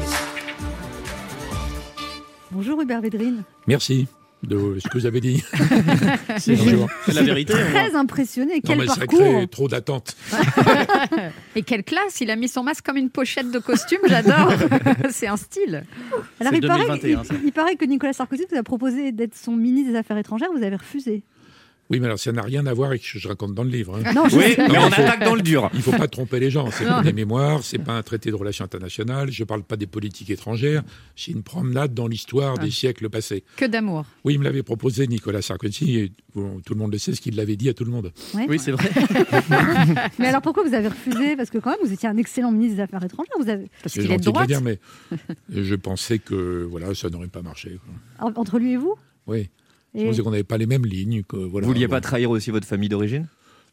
[2.50, 3.44] Bonjour Hubert Védrine.
[3.68, 4.08] Merci.
[4.42, 5.42] De ce que vous avez dit.
[6.38, 6.56] C'est
[7.12, 7.52] la vérité.
[7.52, 8.54] Très impressionné.
[8.54, 10.16] Non, Quel mais ça parcours crée trop d'attentes.
[11.56, 14.52] Et quelle classe Il a mis son masque comme une pochette de costume, j'adore.
[15.10, 15.84] C'est un style.
[16.40, 17.34] Alors, C'est il paraît, 2021, ça.
[17.40, 20.48] il, il paraît que Nicolas Sarkozy vous a proposé d'être son ministre des Affaires étrangères,
[20.56, 21.22] vous avez refusé.
[21.92, 23.70] Oui, mais alors ça n'a rien à voir avec ce que je raconte dans le
[23.70, 23.96] livre.
[24.04, 24.12] hein.
[24.14, 25.70] Non, je Oui, mais on faut- attaque dans le dur.
[25.74, 26.70] Il faut pas tromper les gens.
[26.72, 29.30] C'est pas des mémoires, c'est pas un traité de relations internationales.
[29.30, 30.82] Je parle pas des politiques étrangères.
[31.16, 33.44] C'est une promenade dans l'histoire des siècles passés.
[33.56, 34.04] Que d'amour.
[34.24, 35.98] Oui, il me l'avait proposé Nicolas Sarkozy.
[35.98, 38.10] Et bon, tout le monde le sait, ce qu'il l'avait dit à tout le monde.
[38.34, 38.46] Ouais.
[38.48, 38.88] Oui, c'est vrai.
[40.18, 41.36] Mais alors pourquoi vous avez refusé?
[41.36, 43.34] Parce que quand même, vous étiez un excellent ministre des Affaires étrangères.
[43.38, 43.70] Vous avez...
[43.82, 44.48] Parce qu'il est de droite.
[44.48, 44.78] dire, mais
[45.50, 47.78] je pensais que voilà, ça n'aurait pas marché.
[48.18, 48.32] quoi.
[48.36, 48.94] Entre lui et vous?
[49.26, 49.50] Oui.
[49.94, 51.22] Je pensais qu'on n'avait pas les mêmes lignes.
[51.22, 51.92] Que, voilà, Vous vouliez Bon.
[51.92, 53.28] pas trahir aussi votre famille d'origine?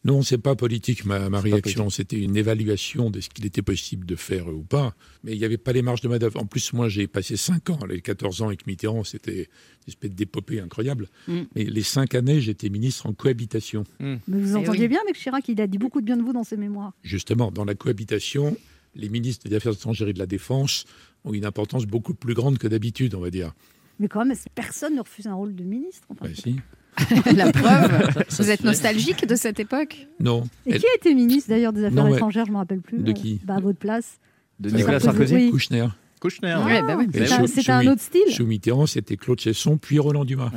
[0.06, 1.90] Non, c'est pas politique ma, ma réaction.
[1.90, 4.96] C'était une évaluation de ce qu'il était possible de faire ou pas.
[5.26, 6.40] Mais il n'y avait pas les marges de manœuvre.
[6.42, 10.12] En plus, moi, j'ai passé 5 ans, les 14 ans avec Mitterrand, c'était une espèce
[10.12, 11.10] d'épopée incroyable.
[11.28, 11.40] Mm.
[11.54, 13.84] Mais les 5 années, j'étais ministre en cohabitation.
[14.00, 14.88] Mais vous Eh entendiez oui.
[14.88, 16.94] bien avec Chirac, il a dit beaucoup de bien de vous dans ses mémoires.
[17.04, 18.56] Justement, dans la cohabitation,
[18.96, 20.86] les ministres des Affaires étrangères et de la Défense
[21.26, 23.52] ont une importance beaucoup plus grande que d'habitude, on va dire.
[24.00, 26.08] Mais quand même, personne ne refuse un rôle de ministre.
[26.10, 26.26] enfin.
[26.34, 26.56] Si.
[27.36, 28.10] La preuve.
[28.30, 30.48] Vous êtes nostalgique de cette époque Non.
[30.66, 32.18] Et qui a été ministre d'ailleurs des Affaires Non, ouais.
[32.18, 32.98] étrangères Je ne me rappelle plus.
[33.00, 34.20] De Euh, qui bah, À votre place.
[34.60, 35.52] De Nicolas Sarkozy Oui.
[35.52, 35.88] Kouchner.
[36.20, 36.56] Kouchner.
[36.58, 37.08] Ah, Ouais, bah oui.
[37.48, 38.30] C'était un autre style.
[38.34, 40.52] Sous Mitterrand, c'était Claude Chesson, puis Roland Dumas.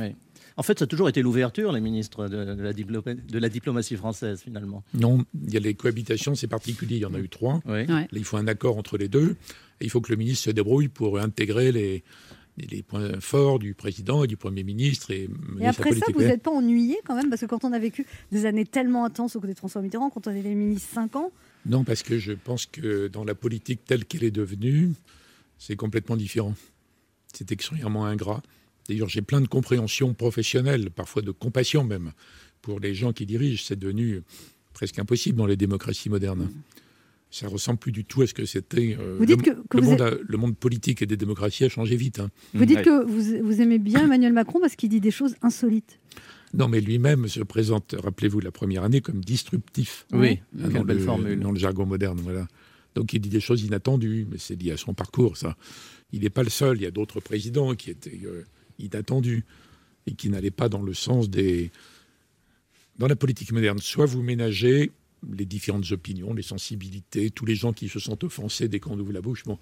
[0.55, 3.95] En fait, ça a toujours été l'ouverture, les ministres de, la, diploma- de la diplomatie
[3.95, 4.83] française, finalement.
[4.93, 7.59] Non, il y a les cohabitations, c'est particulier, il y en a eu trois.
[7.65, 7.71] Oui.
[7.71, 7.85] Ouais.
[7.87, 9.35] Là, il faut un accord entre les deux.
[9.81, 12.03] Et il faut que le ministre se débrouille pour intégrer les,
[12.57, 15.29] les points forts du président et du Premier ministre et
[15.65, 18.45] après ça, vous n'êtes pas ennuyé quand même Parce que quand on a vécu des
[18.45, 21.31] années tellement intenses aux côtés de François Mitterrand, quand on était ministre 5 ans,
[21.65, 24.91] Non, parce que je pense que dans la politique telle qu'elle est devenue,
[25.57, 26.53] c'est complètement différent.
[27.33, 28.43] C'est extrêmement ingrat.
[28.87, 32.11] D'ailleurs, j'ai plein de compréhension professionnelle, parfois de compassion même,
[32.61, 33.63] pour les gens qui dirigent.
[33.65, 34.21] C'est devenu
[34.73, 36.49] presque impossible dans les démocraties modernes.
[37.35, 38.95] Ça ressemble plus du tout à ce que c'était.
[38.99, 41.17] euh, Vous dites le, que- que le vous monde a- le monde politique et des
[41.17, 42.19] démocraties a changé vite.
[42.19, 42.29] hein.
[42.53, 42.83] vous dites Ouais.
[42.83, 45.99] que vous, vous aimez bien Emmanuel Macron parce qu'il dit des choses insolites.
[46.53, 50.05] Non, mais lui-même se présente, rappelez-vous, la première année comme disruptif.
[50.13, 51.39] Oui, hein, quelle dans, belle le, formule.
[51.39, 52.19] dans le jargon moderne.
[52.21, 52.47] Voilà.
[52.93, 55.57] Donc il dit des choses inattendues, mais c'est lié à son parcours, ça.
[56.11, 56.77] Il n'est pas le seul.
[56.77, 58.43] Il y a d'autres présidents qui étaient euh,
[58.77, 59.43] inattendus
[60.05, 61.71] et qui n'allaient pas dans le sens des.
[62.99, 64.91] Dans la politique moderne, soit vous ménagez
[65.31, 69.11] les différentes opinions, les sensibilités, tous les gens qui se sentent offensés dès qu'on ouvre
[69.13, 69.43] la bouche.
[69.45, 69.57] Bon,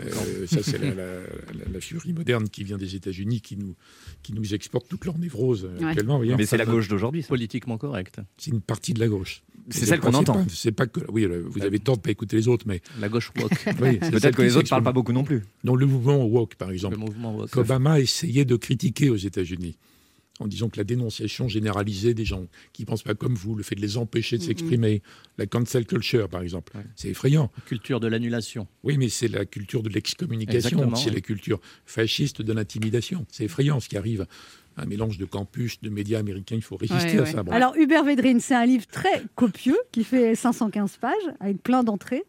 [0.00, 3.74] euh, ça c'est la, la- la- la furie moderne qui vient des États-Unis, qui nous,
[4.22, 5.86] qui nous exporte toute leur névrose euh, Ouais.
[5.90, 6.16] actuellement.
[6.16, 6.34] voyez.
[6.36, 7.22] Mais c'est la gauche d'aujourd'hui.
[7.22, 7.28] ça.
[7.28, 8.20] Politiquement correct.
[8.38, 9.42] C'est une partie de la gauche.
[9.70, 10.34] C'est celle qu'on entend.
[10.34, 11.00] pas- C'est pas que.
[11.10, 13.50] Oui, vous avez tort de pas écouter les autres, mais La gauche woke,
[13.80, 14.68] oui, c'est celle Peut-être que les autres s'exprime.
[14.68, 15.42] parlent pas beaucoup non plus.
[15.64, 17.50] Dans le mouvement woke, par le exemple, mouvement woke.
[17.50, 19.76] qu'Obama a essayé de critiquer aux États-Unis
[20.40, 23.62] en disant que la dénonciation généralisée des gens qui ne pensent pas comme vous, le
[23.62, 25.02] fait de les empêcher de s'exprimer,
[25.38, 26.84] la cancel culture, par exemple, Ouais.
[26.94, 27.50] c'est effrayant.
[27.66, 28.66] Culture de l'annulation.
[28.82, 33.26] Oui, mais c'est la culture de l'excommunication, Exactement, c'est la culture fasciste de l'intimidation.
[33.30, 34.26] C'est effrayant ce qui arrive.
[34.78, 37.32] Un mélange de campus, de médias américains, il faut résister Ouais, à ouais.
[37.32, 37.42] ça.
[37.42, 37.50] Bon.
[37.52, 42.24] Alors Hubert Védrine, c'est un livre très copieux qui fait 515 pages avec plein d'entrées.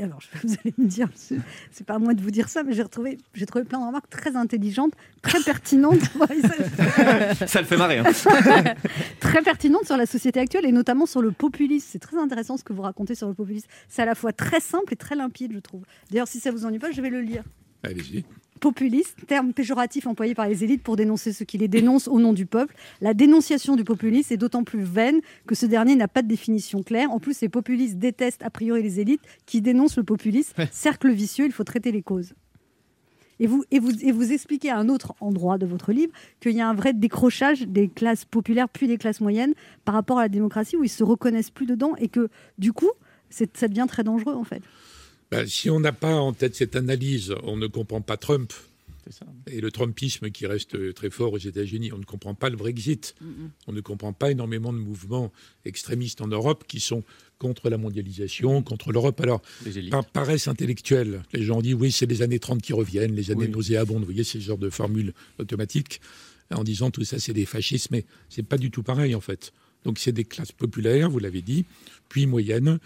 [0.00, 2.72] Alors, je- vous allez me dire, c'est- pas à moi de vous dire ça, mais
[2.72, 4.92] j'ai retrouvé, j'ai trouvé plein de remarques très intelligentes,
[5.22, 6.00] très pertinentes.
[7.46, 7.98] Ça- le fait marrer.
[7.98, 8.04] hein.
[9.20, 11.86] très pertinente sur la société actuelle et notamment sur le populisme.
[11.90, 13.68] C'est très intéressant ce que vous racontez sur le populisme.
[13.88, 15.82] C'est à la fois très simple et très limpide, je trouve.
[16.10, 17.42] D'ailleurs, si ça vous ennuie pas, je vais le lire.
[17.82, 18.24] Allez-y.
[18.60, 22.34] Populiste, terme péjoratif employé par les élites pour dénoncer ceux qui les dénoncent au nom
[22.34, 22.74] du peuple.
[23.00, 26.82] La dénonciation du populisme est d'autant plus vaine que ce dernier n'a pas de définition
[26.82, 27.10] claire.
[27.10, 30.52] En plus, les populistes détestent a priori les élites qui dénoncent le populisme.
[30.70, 32.34] Cercle vicieux, il faut traiter les causes.
[33.38, 36.52] Et vous, et, vous, et vous expliquez à un autre endroit de votre livre qu'il
[36.52, 39.54] y a un vrai décrochage des classes populaires puis des classes moyennes
[39.86, 42.90] par rapport à la démocratie où ils se reconnaissent plus dedans et que du coup,
[43.30, 44.60] c'est- ça devient très dangereux en fait.
[45.30, 48.52] Ben, si on n'a pas en tête cette analyse, on ne comprend pas Trump
[49.10, 49.26] ça.
[49.50, 51.92] et le Trumpisme qui reste euh, très fort aux États-Unis.
[51.92, 53.14] On ne comprend pas le Brexit.
[53.66, 55.32] On ne comprend pas énormément de mouvements
[55.64, 57.02] extrémistes en Europe qui sont
[57.38, 59.20] contre la mondialisation, contre l'Europe.
[59.20, 59.40] Alors,
[59.90, 63.46] par paresse intellectuelle, les gens disent oui, c'est les années 30 qui reviennent, les années
[63.46, 63.50] Oui.
[63.50, 64.00] nauséabondes.
[64.00, 66.00] Vous voyez, c'est ce genre de formule automatique
[66.52, 69.52] en disant tout ça, c'est des fascistes, mais c'est pas du tout pareil en fait.
[69.84, 71.64] Donc, c'est des classes populaires, vous l'avez dit,
[72.10, 72.78] puis moyennes,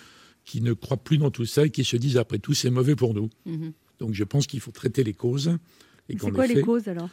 [0.44, 2.96] qui ne croient plus dans tout ça et qui se disent après tout, c'est mauvais
[2.96, 3.30] pour nous.
[3.46, 3.72] Mhm.
[3.98, 5.56] Donc, je pense qu'il faut traiter les causes.
[6.08, 7.08] Et C'est quoi les causes alors?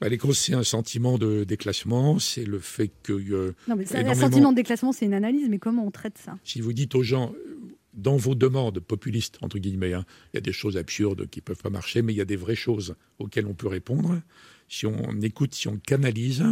[0.00, 3.86] Bah, les causes, c'est un sentiment de déclassement, c'est le fait que euh, Non, mais
[3.86, 6.38] ça, un sentiment de déclassement, c'est une analyse, mais comment on traite ça?
[6.44, 7.56] Si vous dites aux gens, euh,
[7.94, 11.44] dans vos demandes populistes, entre guillemets, hein, il y a des choses absurdes qui ne
[11.44, 14.20] peuvent pas marcher, mais il y a des vraies choses auxquelles on peut répondre.
[14.68, 16.44] si on écoute, si on canalise,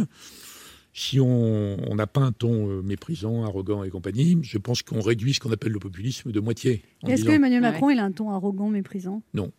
[0.97, 5.01] si on on n'a pas un ton euh, méprisant, arrogant et compagnie, je pense qu'on
[5.01, 6.83] réduit ce qu'on appelle le populisme de moitié.
[7.05, 9.21] Est-ce que Emmanuel Macron, il a un ton arrogant, méprisant?
[9.33, 9.51] Non.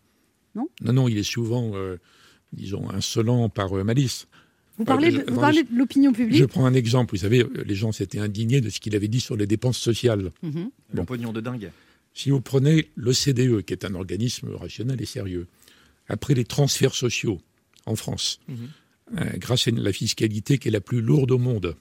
[0.55, 0.69] Non?
[0.81, 1.99] Non, non, il est souvent, euh,
[2.55, 4.29] disons, insolent par euh, malice.
[4.79, 6.39] Vous parlez, de, l'opinion publique?
[6.39, 7.15] Je prends un exemple.
[7.15, 10.33] Vous savez, les gens s'étaient indignés de ce qu'il avait dit sur les dépenses sociales.
[10.43, 10.71] Mhm.
[10.95, 11.71] Le pognon de dingue.
[12.15, 15.47] Si vous prenez l'OCDE, qui est un organisme rationnel et sérieux,
[16.09, 17.41] après les transferts sociaux
[17.85, 18.55] en France, euh,
[19.39, 21.77] grâce à la fiscalité qui est la plus lourde au monde,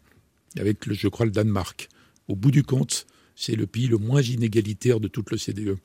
[0.59, 1.89] avec, le, je crois, le Danemark,
[2.27, 3.05] au bout du compte,
[3.35, 5.77] c'est le pays le moins inégalitaire de toute l'OCDE.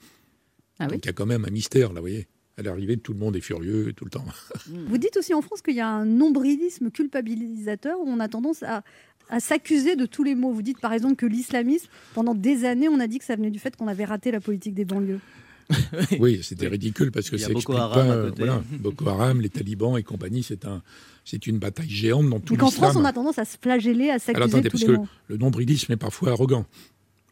[0.78, 2.28] Ah oui Donc il y a quand même un mystère, là, vous voyez.
[2.56, 4.24] À l'arrivée, tout le monde est furieux tout le temps.
[4.66, 8.62] Vous dites aussi en France qu'il y a un nombrilisme culpabilisateur où on a tendance
[8.62, 8.82] à,
[9.30, 10.52] à s'accuser de tous les maux.
[10.52, 13.50] Vous dites par exemple que l'islamisme, pendant des années, on a dit que ça venait
[13.50, 15.20] du fait qu'on avait raté la politique des banlieues.
[16.18, 18.12] Oui, c'était ridicule parce que ça Boko explique Haram pas.
[18.12, 18.44] à euh, côté.
[18.44, 20.82] voilà, Boko Haram, les talibans et compagnie, c'est un,
[21.24, 22.90] c'est une bataille géante dans tout Mais qu'en l'islam.
[22.90, 24.98] France, on a tendance à se flageller, à Alors s'accuser de attendez, tous parce les
[24.98, 26.66] que le nombrilisme est parfois arrogant.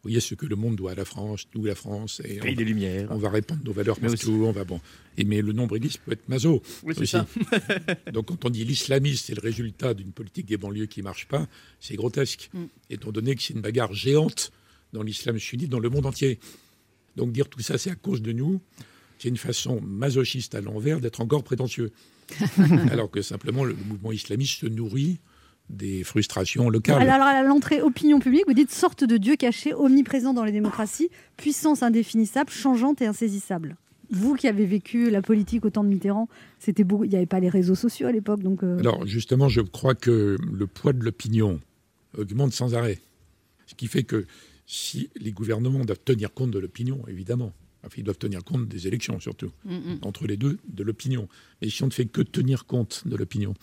[0.01, 2.53] Vous voyez ce que le monde doit à la France, nous la France, et Pays
[2.53, 3.07] on, des Lumières.
[3.11, 4.79] on va répandre nos valeurs Mais partout, on va bon.
[5.17, 6.61] Et mais le nombrilisme peut être maso.
[6.83, 7.11] Oui, c'est aussi.
[7.11, 7.27] ça.
[8.13, 11.47] Donc quand on dit l'islamisme, c'est le résultat d'une politique des banlieues qui marche pas,
[11.81, 12.49] c'est grotesque.
[12.53, 12.63] Mm.
[12.89, 14.53] Étant donné que c'est une bagarre géante
[14.93, 16.39] dans l'islam sunnite dans le monde entier.
[17.19, 18.61] Donc dire tout ça, c'est à cause de nous.
[19.17, 21.91] C'est une façon masochiste à l'envers d'être encore prétentieux.
[22.91, 25.19] Alors que simplement le mouvement islamiste se nourrit
[25.69, 27.07] des frustrations locales.
[27.07, 31.09] Alors, à l'entrée opinion publique, vous dites sorte de Dieu caché, omniprésent dans les démocraties,
[31.37, 33.75] puissance indéfinissable, changeante et insaisissable.
[34.09, 37.03] Vous qui avez vécu la politique au temps de Mitterrand, c'était beau.
[37.03, 38.63] Il n'y avait pas les réseaux sociaux à l'époque, donc.
[38.63, 41.59] euh, Alors justement, je crois que le poids de l'opinion
[42.17, 42.99] augmente sans arrêt.
[43.67, 44.25] Ce qui fait que
[44.71, 47.53] si les gouvernements doivent tenir compte de l'opinion, évidemment,
[47.83, 49.97] enfin, ils doivent tenir compte des élections surtout, Mhm.
[50.03, 51.27] entre les deux, de l'opinion.
[51.63, 53.55] Et si on ne fait que tenir compte de l'opinion,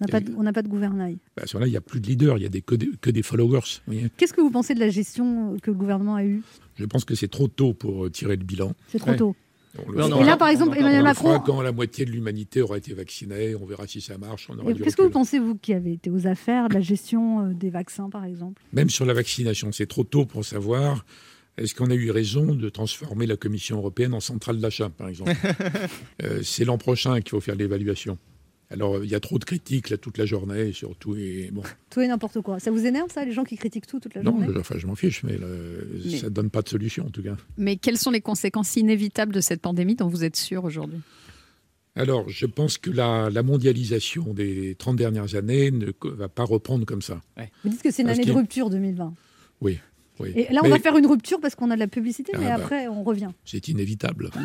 [0.00, 1.18] on n'a pas, de- pas gouvernail.
[1.36, 2.74] bah, à ce moment-là, il n'y a plus de leader, il y a des, que,
[2.74, 3.60] des, que des followers.
[4.16, 6.42] Qu'est-ce que vous pensez de la gestion que le gouvernement a eue?
[6.74, 8.74] Je pense que c'est trop tôt pour euh, tirer le bilan.
[8.88, 9.16] C'est trop Ouais.
[9.16, 9.36] tôt.
[9.78, 11.40] On le Oui, on fera- Et là, par exemple, Emmanuel Macron.
[11.40, 14.48] quand la moitié de l'humanité aura été vaccinée, on verra si ça marche.
[14.82, 17.70] Qu'est-ce que vous pensez, vous, qui avez été aux affaires, de la gestion euh, des
[17.70, 18.62] vaccins, par exemple?
[18.72, 21.04] Même sur la vaccination, c'est trop tôt pour savoir
[21.56, 25.32] est-ce qu'on a eu raison de transformer la Commission européenne en centrale d'achat, par exemple?
[26.22, 28.18] Euh, c'est l'an prochain qu'il faut faire l'évaluation.
[28.74, 31.16] Alors, il y a trop de critiques là, toute la journée, surtout.
[31.16, 32.58] Et, bon, Tout et n'importe quoi.
[32.60, 34.48] Ça vous énerve, ça, les gens qui critiquent tout toute la non, journée?
[34.52, 35.46] je, enfin, je m'en fiche, mais, là,
[36.04, 37.36] Mais- ça ne donne pas de solution, en tout cas.
[37.56, 40.98] Mais quelles sont les conséquences inévitables de cette pandémie dont vous êtes sûr aujourd'hui?
[41.96, 46.84] Alors, je pense que la, la mondialisation des 30 dernières années ne va pas reprendre
[46.84, 47.20] comme ça.
[47.62, 49.14] Vous dites que c'est une Parce année de rupture 2020.
[49.60, 49.78] Oui,
[50.18, 50.32] oui.
[50.34, 52.38] Et là, on Mais va faire une rupture parce qu'on a de la publicité, Ah
[52.40, 52.54] mais bah.
[52.56, 53.30] après, on revient.
[53.44, 54.30] C'est inévitable.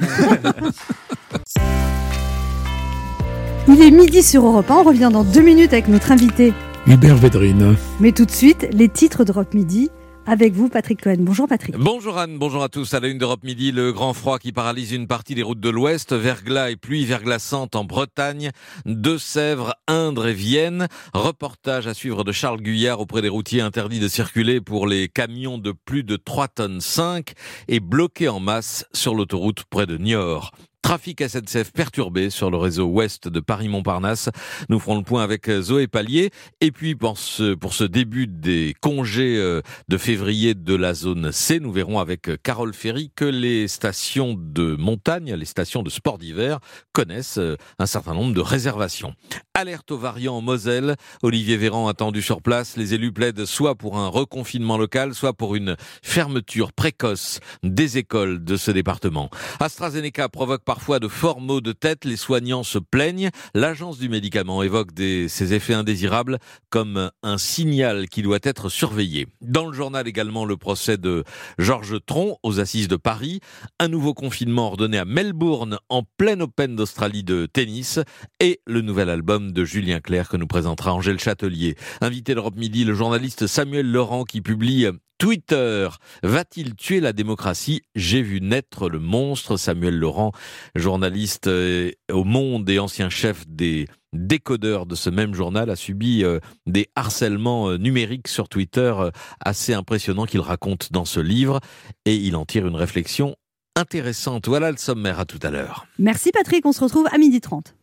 [3.72, 4.78] Il est midi sur Europe 1.
[4.78, 6.54] On revient dans deux minutes avec notre invité.
[6.88, 7.76] Hubert Védrine.
[8.00, 9.92] Mais tout de suite, les titres d'Europe Midi
[10.26, 11.18] avec vous, Patrick Cohen.
[11.20, 11.76] Bonjour, Patrick.
[11.78, 12.96] Bonjour Anne, bonjour à tous.
[12.96, 15.70] À la une d'Europe Midi, le grand froid qui paralyse une partie des routes de
[15.70, 18.50] l'Ouest, verglas et pluie verglaçante en Bretagne,
[18.86, 20.88] Deux-Sèvres, Indre et Vienne.
[21.14, 25.60] Reportage à suivre de Charles Guyard auprès des routiers interdits de circuler pour les camions
[25.60, 27.34] de plus de 3 tonnes 5
[27.68, 30.52] et bloqués en masse sur l'autoroute près de Niort.
[30.82, 34.30] Trafic SNCF perturbé sur le réseau ouest de Paris-Montparnasse.
[34.70, 36.32] Nous ferons le point avec Zoé Pallier.
[36.62, 41.32] Et puis pour ce, pour ce début des congés euh, de février de la zone
[41.32, 46.18] C, nous verrons avec Carole Ferry que les stations de montagne, les stations de sport
[46.18, 46.60] d'hiver
[46.94, 49.14] connaissent euh, un certain nombre de réservations.
[49.54, 50.96] Alerte aux variants en Moselle.
[51.22, 52.78] Olivier Véran attendu sur place.
[52.78, 58.44] Les élus plaident soit pour un reconfinement local, soit pour une fermeture précoce des écoles
[58.44, 59.30] de ce département.
[59.60, 62.06] AstraZeneca provoque parfois de forts maux de tête.
[62.06, 63.32] Les soignants se plaignent.
[63.56, 66.38] L'agence du médicament évoque ses effets indésirables
[66.70, 69.26] comme un signal qui doit être surveillé.
[69.42, 71.24] Dans le journal également le procès de
[71.58, 73.40] Georges Tron aux assises de Paris.
[73.80, 78.00] Un nouveau confinement ordonné à Melbourne en pleine Open d'Australie de tennis
[78.40, 81.78] et le nouvel album de Julien Clerc que nous présentera Angèle Châtelier.
[82.00, 84.86] Invité d'Europe Midi, le journaliste Samuel Laurent qui publie
[85.20, 85.90] Twitter,
[86.24, 87.82] va-t-il tuer la démocratie?
[87.94, 89.58] J'ai vu naître le monstre.
[89.58, 90.32] Samuel Laurent,
[90.76, 96.24] journaliste euh, au Monde et ancien chef des décodeurs de ce même journal, a subi
[96.24, 98.96] euh, des harcèlements euh, numériques sur Twitter
[99.42, 101.60] assez impressionnants qu'il raconte dans ce livre
[102.06, 103.36] et il en tire une réflexion
[103.76, 104.48] intéressante.
[104.48, 105.86] Voilà le sommaire à tout à l'heure.
[105.98, 106.66] Merci, Patrick.
[106.66, 107.76] On se retrouve à midi 30.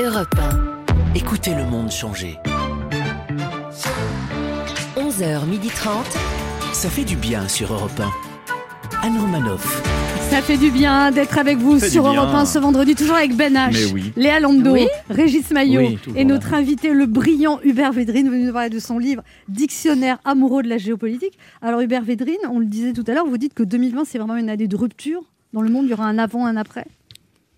[0.00, 1.14] Europe 1.
[1.16, 2.38] Écoutez le monde changer.
[4.96, 6.35] 11h30.
[6.76, 9.06] Ça fait du bien sur Europe 1.
[9.06, 9.82] Anne Romanoff.
[10.30, 12.06] Ça fait du bien d'être avec vous sur.
[12.06, 14.12] Europe 1 ce vendredi, toujours avec Ben H, Mais oui.
[14.16, 14.86] Léa Lando, Oui.
[15.08, 16.24] Régis Maillot Oui, et là.
[16.24, 20.68] notre invité, le brillant Hubert Védrine, venu nous parler de son livre Dictionnaire amoureux de
[20.68, 21.38] la géopolitique.
[21.62, 24.36] Alors Hubert Védrine, on le disait tout à l'heure, vous dites que 2020 c'est vraiment
[24.36, 25.22] une année de rupture.
[25.54, 26.84] Dans le monde, il y aura un avant, un après.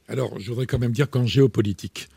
[0.09, 2.09] Alors, je voudrais quand même dire qu'en géopolitique,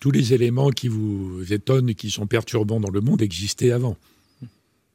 [0.00, 3.96] tous les éléments qui vous étonnent et qui sont perturbants dans le monde existaient avant.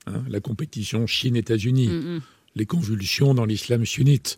[0.08, 2.20] Hein, la compétition Chine-États-Unis, Mm,
[2.56, 4.38] les convulsions dans l'islam sunnite,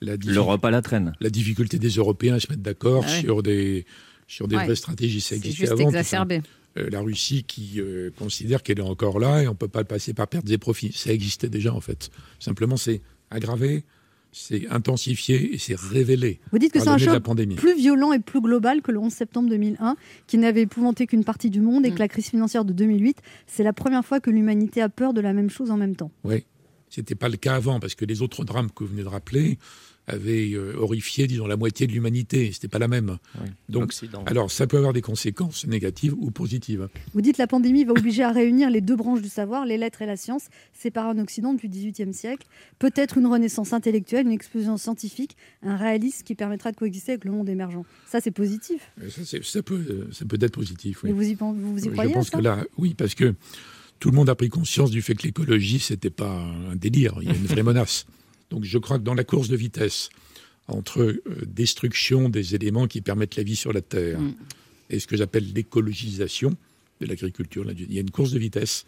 [0.00, 1.12] la, diffi- L'Europe à la traîne.
[1.20, 3.20] la difficulté des Européens à se mettre d'accord Ah ouais.
[3.20, 3.84] sur des,
[4.26, 4.64] sur des Ouais.
[4.64, 5.20] vraies stratégies.
[5.20, 5.90] Ça existait juste avant.
[6.78, 9.80] Euh, la Russie qui euh, considère qu'elle est encore là et on ne peut pas
[9.80, 10.92] le passer par pertes et profits.
[10.92, 12.10] Ça existait déjà en fait.
[12.38, 13.84] Simplement, c'est aggravé,
[14.32, 16.40] c'est intensifié et c'est révélé.
[16.50, 17.22] Vous dites que c'est un choc
[17.56, 21.50] plus violent et plus global que le 11 septembre 2001, qui n'avait épouvanté qu'une partie
[21.50, 21.94] du monde, et Mm.
[21.94, 25.20] que la crise financière de 2008, c'est la première fois que l'humanité a peur de
[25.20, 26.10] la même chose en même temps.
[26.24, 26.44] Oui,
[26.88, 29.58] c'était pas le cas avant parce que les autres drames que vous venez de rappeler
[30.06, 32.50] avaient euh, horrifié, disons, la moitié de l'humanité.
[32.52, 33.18] C'était pas la même.
[33.68, 33.94] Donc,
[34.26, 36.88] alors, ça peut avoir des conséquences négatives ou positives.
[37.14, 39.78] Vous dites que la pandémie va obliger à réunir les deux branches du savoir, les
[39.78, 42.46] lettres et la science, séparées en Occident depuis le XVIIIe siècle.
[42.78, 47.30] Peut-être une renaissance intellectuelle, une explosion scientifique, un réalisme qui permettra de coexister avec le
[47.30, 47.84] monde émergent.
[48.06, 48.90] Ça, c'est positif.
[49.02, 49.08] Euh,
[49.42, 51.02] Ça, peut, euh, ça peut être positif.
[51.04, 51.10] Oui.
[51.10, 53.34] Et vous y, vous y Je croyez à pense ça que là, oui, parce que
[53.98, 56.32] tout le monde a pris conscience du fait que l'écologie, c'était pas
[56.70, 58.06] un délire, il y a une vraie menace.
[58.52, 60.10] Donc je crois que dans la course de vitesse
[60.68, 64.34] entre euh, destruction des éléments qui permettent la vie sur la Terre Mm.
[64.90, 66.50] et ce que j'appelle l'écologisation
[67.00, 68.84] de l'agriculture, il y a une course de vitesse.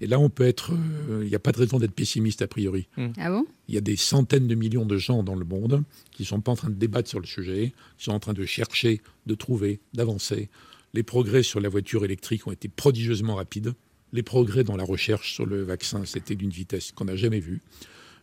[0.00, 0.72] Et là, on peut être.
[1.10, 2.86] euh, Il n'y a pas de raison d'être pessimiste a priori.
[3.18, 3.44] Ah bon?
[3.68, 5.82] Il y a des centaines de millions de gens dans le monde
[6.12, 8.32] qui ne sont pas en train de débattre sur le sujet, qui sont en train
[8.32, 10.48] de chercher, de trouver, d'avancer.
[10.94, 13.74] Les progrès sur la voiture électrique ont été prodigieusement rapides.
[14.14, 17.60] Les progrès dans la recherche sur le vaccin, c'était d'une vitesse qu'on n'a jamais vue.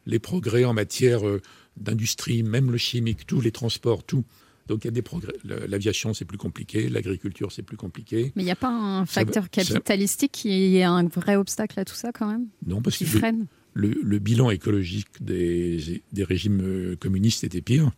[0.08, 1.40] Les progrès en matière euh,
[1.78, 4.24] d'industrie, même le chimique, tous les transports, tout.
[4.68, 5.34] Donc il y a des progrès.
[5.44, 6.90] L'aviation, c'est plus compliqué.
[6.90, 8.32] L'agriculture, c'est plus compliqué.
[8.36, 11.86] Mais il n'y a pas un facteur ça- capitalistique qui est un vrai obstacle à
[11.86, 12.48] tout ça quand même?
[12.66, 13.46] Non, parce Qui que le- freine?
[13.76, 17.92] le, le bilan écologique des, des régimes euh, communistes était pire.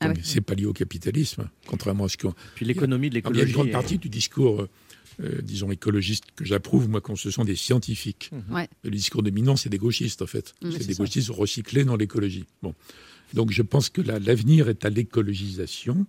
[0.00, 0.14] Ah ouais.
[0.22, 2.34] C'est pas lié au capitalisme, contrairement à ce qu'on.
[2.54, 3.52] Puis l'économie de Alors, Il y a une l'écologie.
[3.52, 4.66] grande est- partie du discours,
[5.20, 8.30] euh, disons, écologiste que j'approuve, moi, quand ce sont des scientifiques.
[8.50, 8.68] Ouais.
[8.82, 10.54] Le discours dominant, c'est des gauchistes, en fait.
[10.62, 11.02] Mm, c'est des ça.
[11.04, 12.44] gauchistes recyclés dans l'écologie.
[12.62, 12.74] Bon.
[13.32, 16.06] Donc, je pense que la- l'avenir est à l'écologisation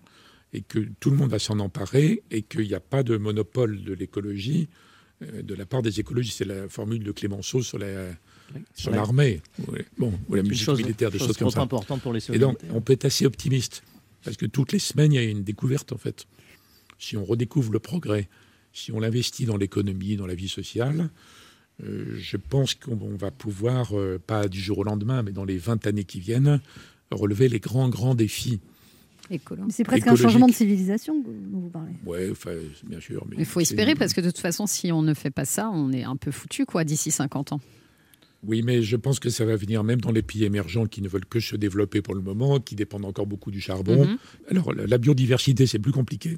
[0.53, 3.83] et que tout le monde va s'en emparer et qu'il n'y a pas de monopole
[3.83, 4.67] de l'écologie
[5.21, 6.37] euh, de la part des écologistes.
[6.39, 8.11] C'est la formule de Clémenceau sur la
[8.75, 11.61] sur l'armée, ou, bon, ou la musique chose- militaire, des chose choses comme ça.
[11.61, 13.81] importante pour les Et donc, on peut être assez optimiste,
[14.23, 16.27] parce que toutes les semaines, il y a une découverte, en fait.
[16.99, 18.29] Si on redécouvre le progrès,
[18.75, 21.09] si on l'investit dans l'économie, dans la vie sociale,
[21.83, 25.45] euh, je pense qu'on on va pouvoir, euh, pas du jour au lendemain, mais dans
[25.45, 26.59] les 20 années qui viennent,
[27.09, 28.59] relever les grands, grands défis.
[29.69, 32.29] C'est presque un changement de civilisation dont vous parlez.
[32.29, 32.51] Enfin,
[32.85, 33.25] bien sûr.
[33.27, 35.71] Mais Il faut espérer parce que de toute façon, si on ne fait pas ça,
[35.73, 37.61] on est un peu foutu quoi d'ici 50 ans.
[38.43, 41.07] Oui, mais je pense que ça va venir même dans les pays émergents qui ne
[41.07, 44.05] veulent que se développer pour le moment, qui dépendent encore beaucoup du charbon.
[44.05, 44.17] Mhm.
[44.51, 46.37] Alors, la, la biodiversité, c'est plus compliqué,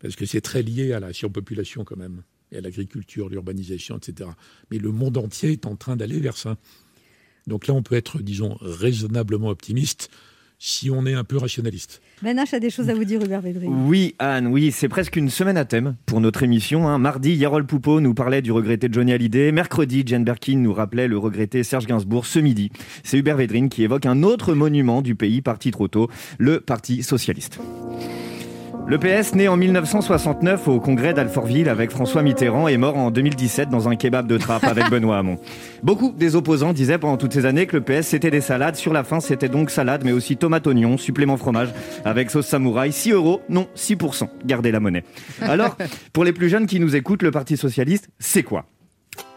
[0.00, 2.22] parce que c'est très lié à la surpopulation quand même,
[2.52, 4.30] et à l'agriculture, l'urbanisation, etc.
[4.70, 6.56] Mais le monde entier est en train d'aller vers ça.
[7.46, 10.10] Donc là, on peut être, disons, raisonnablement optimiste
[10.60, 12.02] si on est un peu rationaliste.
[12.20, 13.72] Ben H a des choses à vous dire, Hubert Védrine.
[13.86, 16.88] Oui, Anne, oui, c'est presque une semaine à thème pour notre émission.
[16.88, 16.98] hein.
[16.98, 19.52] Mardi, Yarol Poupeau nous parlait du regretté Johnny Hallyday.
[19.52, 22.26] Mercredi, Jane Birkin nous rappelait le regretté Serge Gainsbourg.
[22.26, 22.70] Ce midi,
[23.04, 27.04] c'est Hubert Védrine qui évoque un autre monument du pays parti trop tôt, le Parti
[27.04, 27.60] Socialiste.
[28.88, 33.68] Le PS, né en 1969 au congrès d'Alfortville avec François Mitterrand, est mort en 2017
[33.68, 35.36] dans un kebab de trappe avec Benoît Hamon.
[35.82, 38.76] Beaucoup des opposants disaient pendant toutes ces années que le PS c'était des salades.
[38.76, 41.68] Sur la fin, c'était donc salade, mais aussi tomate oignon, supplément fromage
[42.06, 42.90] avec sauce samouraï.
[42.90, 44.26] 6 euros, non 6%.
[44.46, 45.04] Gardez la monnaie.
[45.42, 45.76] Alors,
[46.14, 48.64] pour les plus jeunes qui nous écoutent, le Parti Socialiste, c'est quoi?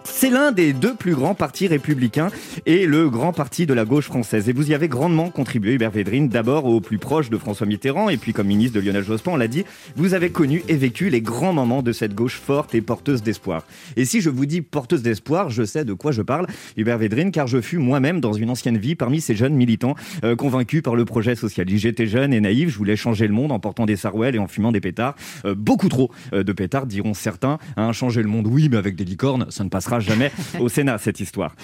[0.03, 2.29] C'est l'un des deux plus grands partis républicains
[2.65, 4.49] et le grand parti de la gauche française.
[4.49, 8.09] Et vous y avez grandement contribué, Hubert Védrine, d'abord au plus proche de François Mitterrand
[8.09, 9.63] et puis comme ministre de Lionel Jospin, on l'a dit,
[9.95, 13.65] vous avez connu et vécu les grands moments de cette gauche forte et porteuse d'espoir.
[13.95, 16.47] Et si je vous dis porteuse d'espoir, je sais de quoi je parle,
[16.77, 20.35] Hubert Védrine, car je fus moi-même dans une ancienne vie parmi ces jeunes militants euh,
[20.35, 21.83] convaincus par le projet socialiste.
[21.83, 24.47] J'étais jeune et naïf, je voulais changer le monde en portant des sarouels et en
[24.47, 25.15] fumant des pétards.
[25.45, 27.59] Euh, beaucoup trop euh, de pétards, diront certains.
[27.77, 30.97] Hein, changer le monde, oui, mais avec des licornes, ça ne passera jamais au Sénat,
[30.97, 31.55] cette histoire.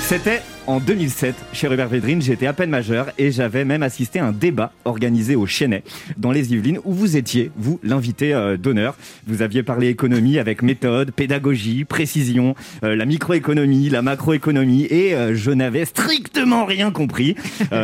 [0.00, 4.26] C'était En 2007, chez Hubert Védrine, j'étais à peine majeur et j'avais même assisté à
[4.26, 5.84] un débat organisé au Chênay,
[6.16, 8.96] dans les Yvelines, où vous étiez, vous, l'invité euh, d'honneur.
[9.28, 15.36] Vous aviez parlé économie avec méthode, pédagogie, précision, euh, la microéconomie, la macroéconomie, et euh,
[15.36, 17.36] je n'avais strictement rien compris.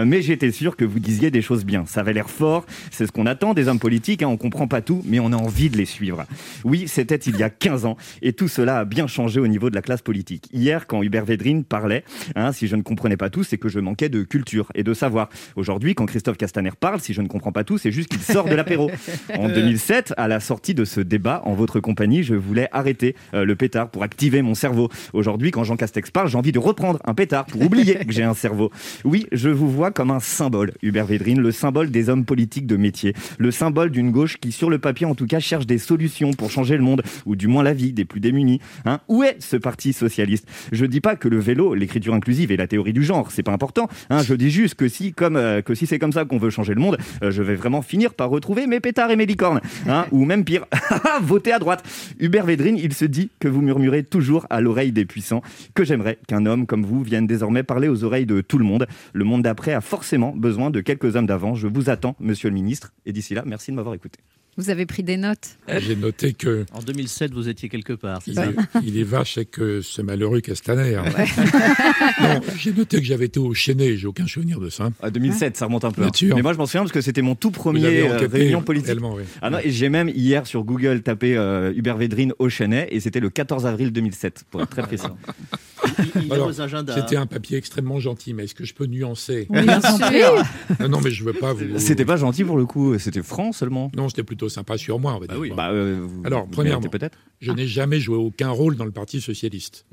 [0.05, 1.85] Mais j'étais sûr que vous disiez des choses bien.
[1.87, 4.81] Ça avait l'air fort, c'est ce qu'on attend des hommes politiques, hein, on comprend pas
[4.81, 6.25] tout, mais on a envie de les suivre.
[6.65, 9.71] Oui, c'était il y a 15 ans, et tout cela a bien changé au niveau
[9.71, 10.49] de la classe politique.
[10.53, 12.05] Hier, quand Hubert Védrine parlait,
[12.37, 14.95] hein, si je ne comprenais pas tout, c'est que je manquais de culture et de
[14.95, 15.29] savoir.
[15.57, 18.49] Aujourd'hui, quand Christophe Castaner parle, si je ne comprends pas tout, c'est juste qu'il sort
[18.49, 18.91] de l'apéro.
[19.37, 23.45] En 2007, à la sortie de ce débat, en votre compagnie, je voulais arrêter euh,
[23.45, 24.89] le pétard pour activer mon cerveau.
[25.13, 28.23] Aujourd'hui, quand Jean Castex parle, j'ai envie de reprendre un pétard pour oublier que j'ai
[28.23, 28.71] un cerveau.
[29.05, 32.77] Oui, je vous vois comme un symbole, Hubert Védrine, le symbole des hommes politiques de
[32.77, 36.33] métier, le symbole d'une gauche qui, sur le papier en tout cas, cherche des solutions
[36.33, 38.61] pour changer le monde, ou du moins la vie des plus démunis.
[38.85, 42.57] Hein Où est ce parti socialiste Je dis pas que le vélo, l'écriture inclusive et
[42.57, 43.89] la théorie du genre, c'est pas important.
[44.11, 46.51] Hein je dis juste que si, comme euh, que si c'est comme ça qu'on veut
[46.51, 49.61] changer le monde, euh, je vais vraiment finir par retrouver mes pétards et mes licornes.
[49.89, 50.67] Hein ou même pire,
[51.23, 51.83] voter à droite.
[52.21, 55.43] Hubert Védrine, il se dit que vous murmurez toujours à l'oreille des puissants,
[55.75, 58.87] que j'aimerais qu'un homme comme vous vienne désormais parler aux oreilles de tout le monde.
[59.13, 61.55] Le monde d'après a forcément besoin de quelques hommes d'avant.
[61.55, 62.93] Je vous attends, monsieur le ministre.
[63.07, 64.19] Et d'ici là, merci de m'avoir écouté.
[64.59, 66.67] Vous avez pris des notes J'ai noté que.
[66.75, 68.21] En 2007, vous étiez quelque part.
[68.23, 70.97] c'est Il ça est, il est vache avec euh, ce malheureux Castaner.
[72.21, 74.91] non, j'ai noté que j'avais été au Chênay, j'ai aucun souvenir de ça.
[75.03, 76.03] À 2007, ça remonte un peu.
[76.03, 76.15] Bien hein.
[76.15, 76.37] sûr.
[76.37, 78.99] Mais moi, je m'en souviens parce que c'était mon tout premier euh, enquêté réunion politique.
[79.01, 79.23] oui.
[79.41, 83.01] Ah non, et j'ai même hier sur Google tapé euh, Hubert Védrine au Chênay et
[83.01, 85.07] c'était le 14 avril 2007, pour être très précis.
[86.17, 86.95] Il y a Alors, vos agendas.
[86.95, 90.45] C'était un papier extrêmement gentil, mais est-ce que je peux nuancer Oui, bien sûr.
[90.81, 91.79] Non, non, mais je veux pas vous.
[91.79, 93.91] C'était pas gentil pour le coup, c'était franc seulement.
[93.97, 95.39] Non, c'était plutôt sympa sur moi, on va dire.
[95.39, 95.51] oui.
[95.57, 97.19] Bah, euh, vous- Alors, vous premièrement, peut-être.
[97.41, 99.87] je n'ai jamais joué aucun rôle dans le Parti socialiste.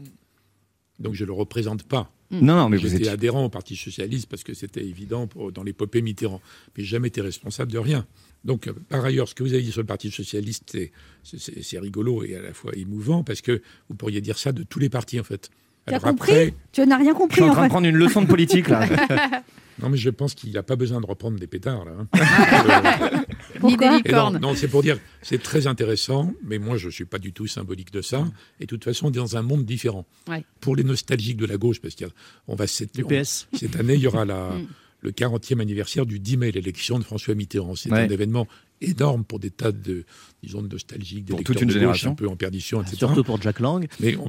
[1.00, 2.12] Donc je ne le représente pas.
[2.32, 3.10] Non, non, mais vous J'étais étiez.
[3.10, 6.42] adhérent au Parti socialiste parce que c'était évident pour- dans l'épopée Mitterrand.
[6.78, 8.06] Mais j'ai jamais été responsable de rien.
[8.46, 10.78] Donc, euh, par ailleurs, ce que vous avez dit sur le Parti socialiste,
[11.24, 14.80] c'est rigolo et à la fois émouvant parce que vous pourriez dire ça de tous
[14.80, 15.50] les partis, en fait.
[15.88, 17.88] Tu as compris après, Tu n'as rien Je compris suis en en train de prendre
[17.88, 18.86] une leçon de politique là.
[19.82, 21.92] non, mais je pense qu'il n'a pas besoin de reprendre des pétards, là.
[21.98, 23.26] hein.
[23.64, 27.06] Ni des Et non, c'est pour dire, c'est très intéressant, mais moi, je ne suis
[27.06, 28.26] pas du tout symbolique de ça.
[28.60, 30.06] Et de toute façon, on est dans un monde différent.
[30.30, 30.44] Ouais.
[30.62, 33.24] Pour les nostalgiques de la gauche, parce qu'on va cette, on-
[33.58, 34.68] cette année, il y aura la, Mm.
[35.02, 37.76] le 40e anniversaire du 10 mai, l'élection de François Mitterrand.
[37.76, 38.00] C'est Ouais.
[38.02, 38.48] un événement
[38.82, 40.06] énorme pour des tas de,
[40.44, 42.12] disons, de nostalgiques, des toute une génération.
[42.12, 42.98] un peu en perdition, etc.
[42.98, 43.88] Surtout pour Jack Lang.
[44.00, 44.28] Mais on...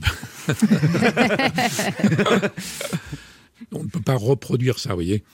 [3.73, 5.25] on ne peut pas reproduire ça, vous voyez.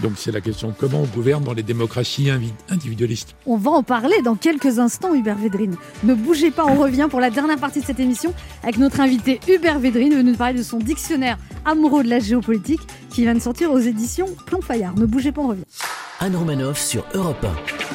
[0.00, 2.30] Donc c'est la question comment on gouverne dans les démocraties
[2.70, 3.36] individualistes?
[3.44, 5.76] On va en parler dans quelques instants, Hubert Védrine.
[6.02, 9.38] Ne bougez pas, on revient pour la dernière partie de cette émission avec notre invité
[9.48, 13.40] Hubert Védrine, venu nous parler de son dictionnaire amoureux de la géopolitique qui vient de
[13.40, 14.96] sortir aux éditions Plomb Fayard.
[14.96, 15.64] Ne bougez pas, on revient.
[16.20, 17.91] Anne Romanoff sur Europe 1.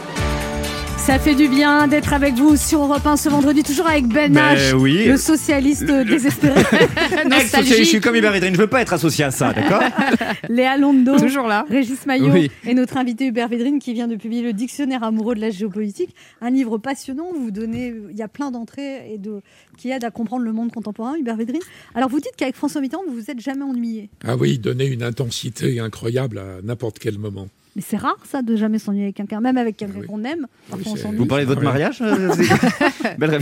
[1.08, 4.30] Ça fait du bien d'être avec vous sur Europe 1 ce vendredi, toujours avec Ben
[4.34, 5.06] H, Ben oui.
[5.06, 9.32] le socialiste désespéré, Ex-socialiste, je suis comme Hubert Védrine, je veux pas être associé à
[9.32, 9.82] ça, d'accord
[10.50, 11.66] Léa Londo, Toujours là.
[11.70, 12.52] Régis Maillot Oui.
[12.66, 16.14] et notre invité Hubert Védrine qui vient de publier le Dictionnaire amoureux de la géopolitique,
[16.42, 17.32] un livre passionnant.
[17.40, 19.40] Vous donnez, il y a plein d'entrées et de
[19.78, 21.16] qui aident à comprendre le monde contemporain.
[21.18, 21.62] Hubert Védrine.
[21.96, 24.10] Alors vous dites qu'avec François Mitterrand, vous vous êtes jamais ennuyé.
[24.26, 27.48] Ah oui, donner une intensité incroyable à n'importe quel moment.
[27.78, 30.08] Mais c'est rare ça de jamais s'ennuyer avec quelqu'un, même avec quelqu'un oui.
[30.08, 30.48] qu'on aime.
[30.70, 31.18] Parfois on c'est- s'ennuie.
[31.20, 32.34] Vous parlez de votre mariage euh,
[33.20, 33.40] Belle.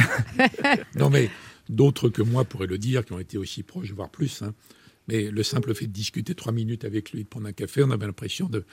[0.95, 1.29] Non, mais
[1.69, 4.41] d'autres que moi pourraient le dire, qui ont été aussi proches, voire plus.
[4.43, 4.53] hein.
[5.07, 7.91] Mais le simple fait de discuter trois minutes avec lui, de prendre un café, on
[7.91, 8.65] avait l'impression de,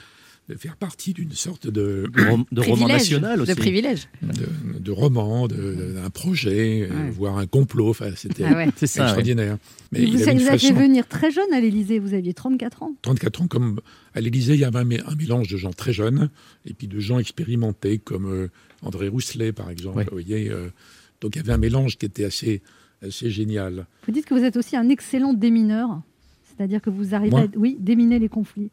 [0.48, 3.52] de faire partie d'une sorte de, De, rom- de roman national aussi.
[3.52, 4.08] De privilège.
[4.22, 7.10] de, de roman, de- d'un projet, euh, Ouais.
[7.10, 7.90] voire un complot.
[7.90, 8.68] Enfin, c'était Ah ouais.
[8.76, 9.02] C'est ça.
[9.02, 9.06] ouais.
[9.06, 9.58] extraordinaire.
[9.92, 12.92] Mais vous il façon, venir très jeune à l'Élysée, vous aviez 34 ans.
[13.02, 13.80] 34 ans, comme
[14.14, 16.28] à l'Élysée, il y avait un, mé- un mélange de gens très jeunes
[16.66, 18.48] et puis de gens expérimentés, comme euh,
[18.82, 19.98] André Rousselet, par exemple.
[19.98, 20.04] Ouais.
[20.04, 20.68] Vous voyez, euh,
[21.20, 22.62] donc il y avait un mélange qui était assez,
[23.00, 23.86] assez génial.
[24.06, 26.00] Vous dites que vous êtes aussi un excellent démineur,
[26.42, 28.70] c'est-à-dire que vous arrivez Moi à oui, déminer les conflits.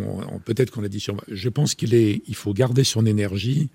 [0.00, 1.16] Non, peut-être qu'on l'a dit sur.
[1.28, 3.68] Je pense qu'il est, il faut garder son énergie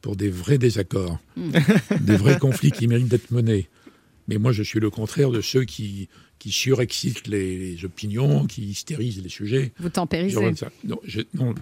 [0.00, 3.68] pour des vrais désaccords, des vrais conflits qui méritent d'être menés.
[4.28, 6.08] Mais moi, je suis le contraire de ceux qui,
[6.38, 9.72] qui surexcitent les, les opinions, qui hystérisent les sujets.
[9.78, 10.36] Vous tempérisez.
[10.84, 11.54] Non, je- non,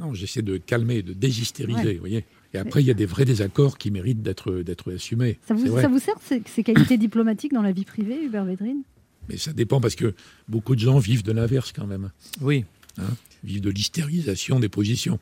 [0.00, 1.94] non, j'essaie de calmer, de déshystériser, Ouais.
[1.94, 2.24] vous voyez.
[2.54, 5.38] Et après, il y a des vrais désaccords qui méritent d'être d'être assumés.
[5.48, 8.82] Ça vous, ça vous sert ces, ces qualités diplomatiques dans la vie privée, Hubert Védrine?
[9.28, 10.14] Mais ça dépend parce que
[10.48, 12.10] beaucoup de gens vivent de l'inverse quand même.
[12.40, 12.64] Oui.
[12.98, 13.04] Hein,
[13.44, 15.18] vivent de l'hystérisation des positions.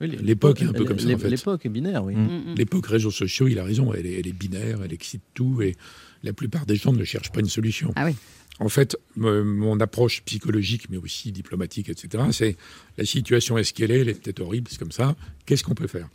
[0.00, 1.28] Oui, L'époque est un peu comme ça, en fait.
[1.28, 2.14] L'époque est binaire, oui.
[2.14, 2.20] Mm.
[2.26, 2.54] Mm, mm.
[2.56, 5.76] L'époque réseaux sociaux, il a raison, elle est, elle est binaire, elle excite tout et
[6.22, 7.92] la plupart des gens ne cherchent pas une solution.
[7.96, 8.14] Ah oui.
[8.60, 12.56] En fait, mon approche psychologique, mais aussi diplomatique, etc., c'est
[12.98, 15.16] la situation est ce qu'elle est, elle est peut-être horrible, c'est comme ça.
[15.46, 16.08] Qu'est-ce qu'on peut faire?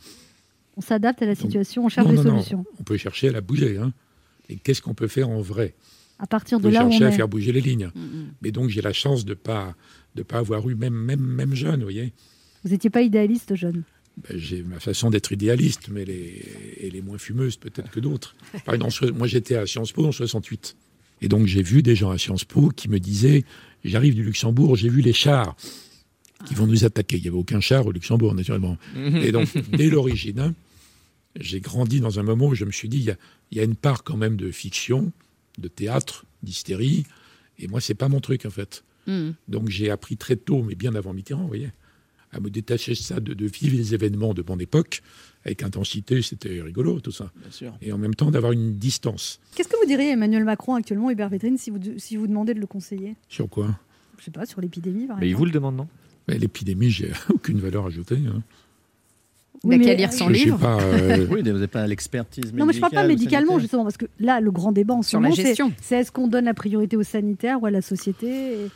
[0.76, 2.64] On s'adapte à la situation, on cherche Non, des non, non, solutions.
[2.78, 3.78] On peut chercher à la bouger.
[3.78, 3.92] Hein.
[4.48, 5.74] Et qu'est-ce qu'on peut faire en vrai?
[6.20, 7.12] À partir On de peut là on chercher à est.
[7.12, 7.90] faire bouger les lignes.
[8.42, 9.74] Mais donc j'ai la chance de pas
[10.16, 12.12] de pas avoir eu même même même jeune, vous voyez.
[12.64, 13.84] Vous n'étiez pas idéaliste jeune.
[14.16, 16.42] Ben, j'ai ma façon d'être idéaliste, mais elle est,
[16.82, 18.34] elle est moins fumeuse peut-être que d'autres.
[18.64, 20.76] Par exemple, moi j'étais à Sciences Po en 68.
[21.22, 23.44] Et donc j'ai vu des gens à Sciences Po qui me disaient,
[23.84, 25.54] j'arrive du Luxembourg, j'ai vu les chars
[26.46, 27.16] qui vont nous attaquer.
[27.16, 28.76] Il n'y avait aucun char au Luxembourg, naturellement.
[28.96, 30.54] Et donc, dès l'origine, hein,
[31.38, 33.16] j'ai grandi dans un moment où je me suis dit, il y a,
[33.50, 35.12] il y a une part quand même de fiction,
[35.58, 37.04] de théâtre, d'hystérie.
[37.58, 38.84] Et moi, c'est pas mon truc, en fait.
[39.06, 39.30] Hmm.
[39.48, 41.70] Donc j'ai appris très tôt, mais bien avant Mitterrand, vous voyez,
[42.32, 45.02] à me détacher de ça, de, de vivre les événements de mon époque
[45.44, 47.30] avec intensité, c'était rigolo tout ça.
[47.80, 49.38] Et en même temps d'avoir une distance.
[49.54, 52.52] Qu'est-ce que vous diriez à Emmanuel Macron actuellement, Hubert Védrine, si vous, si vous demandez
[52.52, 53.14] de le conseiller?
[53.28, 53.78] Sur quoi?
[54.18, 55.88] Je sais pas, sur l'épidémie par Mais il vous le demande, non?
[56.26, 58.18] L'épidémie, j'ai aucune valeur ajoutée.
[58.26, 58.42] hein.
[59.64, 60.58] Oui, qu'à mais- lire son livre.
[60.58, 63.96] pas, euh, Oui, vous n'avez pas l'expertise Non, mais je parle pas médicalement, justement, parce
[63.96, 65.72] que là, le grand débat en ce Sur la moment, c'est gestion.
[65.80, 68.26] c'est est-ce qu'on donne la priorité au sanitaire ou à la société
[68.64, 68.70] et-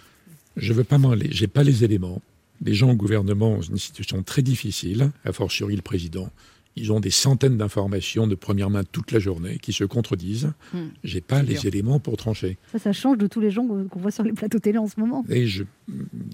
[0.57, 1.29] Je veux pas m'en aller.
[1.31, 2.21] J'ai pas les éléments.
[2.63, 6.31] Les gens au gouvernement ont une situation très difficile, a fortiori le président.
[6.77, 10.53] Ils ont des centaines d'informations de première main toute la journée qui se contredisent.
[10.73, 10.89] Hmm.
[11.03, 11.65] J'ai pas C'est les dur.
[11.67, 12.59] éléments pour trancher.
[12.71, 15.01] Ça, ça change de tous les gens qu'on voit sur les plateaux télé en ce
[15.01, 15.25] moment.
[15.29, 15.65] Et je,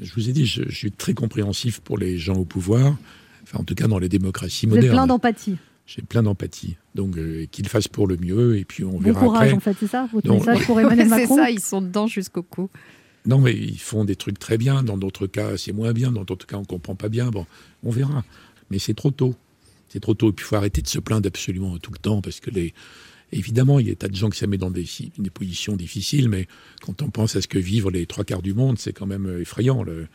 [0.02, 2.96] je vous ai dit, je, je suis très compréhensif pour les gens au pouvoir,
[3.44, 5.08] enfin en tout cas dans les démocraties Vous êtes plein modernes.
[5.08, 5.56] d'empathie.
[5.86, 6.76] J'ai plein d'empathie.
[6.94, 9.56] Donc euh, qu'ils fassent pour le mieux et puis on Bon verra courage, après.
[9.56, 10.34] en fait, c'est ça Votre Non.
[10.34, 12.68] message pour Emmanuel C'est Macron ça, ils sont dedans jusqu'au cou.
[13.26, 14.82] Non, mais ils font des trucs très bien.
[14.82, 16.12] Dans d'autres cas, c'est moins bien.
[16.12, 17.30] Dans d'autres cas, on comprend pas bien.
[17.30, 17.46] Bon,
[17.82, 18.24] on verra.
[18.70, 19.34] Mais c'est trop tôt.
[19.88, 20.30] C'est trop tôt.
[20.30, 22.72] Et puis, il faut arrêter de se plaindre absolument tout le temps parce que les.
[23.32, 25.30] Évidemment, il y a des tas de gens qui se mettent dans des, si- des
[25.30, 26.46] positions difficiles, mais
[26.80, 29.26] quand on pense à ce que vivent les trois quarts du monde, c'est quand même
[29.26, 29.82] euh, effrayant.
[29.82, 30.06] Le-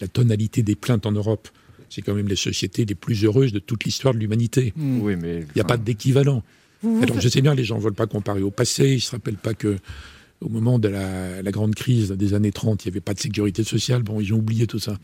[0.00, 1.48] la tonalité des plaintes en Europe,
[1.90, 4.72] c'est quand même les sociétés les plus heureuses de toute l'histoire de l'humanité.
[4.78, 5.40] Oui, mais.
[5.40, 6.42] Il n'y a pas d'équivalent.
[7.02, 8.88] Alors, je sais bien, les gens ne veulent pas comparer au passé.
[8.88, 9.76] Ils ne se rappellent pas que
[10.40, 13.20] au moment de la, la grande crise des années 30, il n'y avait pas de
[13.20, 14.02] sécurité sociale.
[14.02, 14.96] Bon, ils ont oublié tout ça.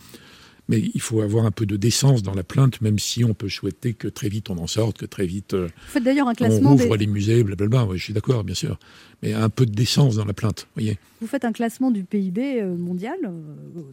[0.68, 3.48] Mais il faut avoir un peu de décence dans la plainte, même si on peut
[3.48, 6.30] souhaiter que très vite on en sorte, que très vite euh, Vous faites d'ailleurs un
[6.30, 7.84] on classement rouvre des- les musées, blablabla.
[7.86, 8.78] Oui, je suis d'accord, bien sûr.
[9.24, 10.98] Mais un peu de décence dans la plainte, voyez.
[11.20, 13.16] Vous faites un classement du PIB euh, mondial.
[13.24, 13.30] euh,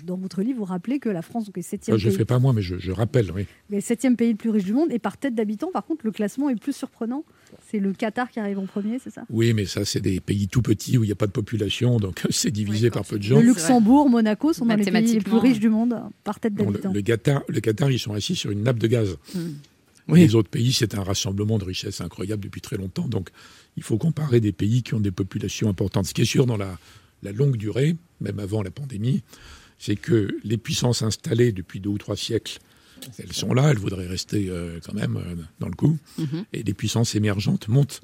[0.06, 2.38] Dans votre livre, vous rappelez que la France est septième Ça, je ne fais pas
[2.38, 3.48] moi, mais je, je rappelle, oui.
[3.72, 4.92] est septième pays le plus riche du monde.
[4.92, 7.24] Et par tête d'habitant, par contre, le classement est plus surprenant.
[7.70, 9.24] C'est le Qatar qui arrive en premier, c'est ça?
[9.30, 11.98] Oui, mais ça, c'est des pays tout petits où il n'y a pas de population,
[12.00, 13.40] donc c'est divisé par peu de gens.
[13.40, 16.66] Le Luxembourg, Monaco sont dans les pays les plus riches du monde par tête Non,
[16.66, 16.94] le, d'habitant.
[16.94, 19.18] le Qatar, le Qatar, ils sont assis sur une nappe de gaz.
[19.36, 20.16] Hmm.
[20.16, 23.08] Les autres pays, c'est un rassemblement de richesses incroyable depuis très longtemps.
[23.08, 23.30] Donc,
[23.78, 26.08] il faut comparer des pays qui ont des populations importantes.
[26.08, 26.80] Ce qui est sûr dans la,
[27.22, 29.22] la longue durée, même avant la pandémie,
[29.78, 32.60] c'est que les puissances installées depuis deux ou trois siècles,
[33.18, 35.98] elles sont là, elles voudraient rester euh, quand même euh, dans le coup.
[36.18, 36.46] Mhm.
[36.54, 38.02] Et les puissances émergentes montent.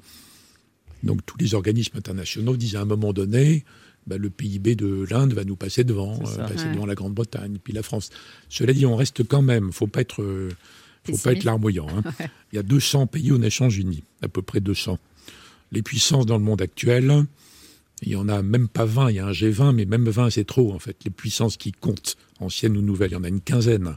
[1.02, 3.64] Donc, tous les organismes internationaux disent à un moment donné,
[4.06, 6.72] bah, le PIB de l'Inde va nous passer devant, euh, passer Ouais.
[6.74, 8.10] devant la Grande-Bretagne, puis la France.
[8.48, 10.48] Cela dit, on reste quand même, faut pas être,
[11.04, 11.86] faut pas être larmoyant.
[11.90, 12.02] hein.
[12.20, 12.30] Ouais.
[12.52, 14.98] Il y a 200 pays aux Nations Unies, à peu près 200.
[15.72, 17.24] Les puissances dans le monde actuel,
[18.02, 20.30] il y en a même pas 20, il y a un G20, mais même 20
[20.30, 20.96] c'est trop en fait.
[21.04, 23.96] Les puissances qui comptent, anciennes ou nouvelles, il y en a une quinzaine.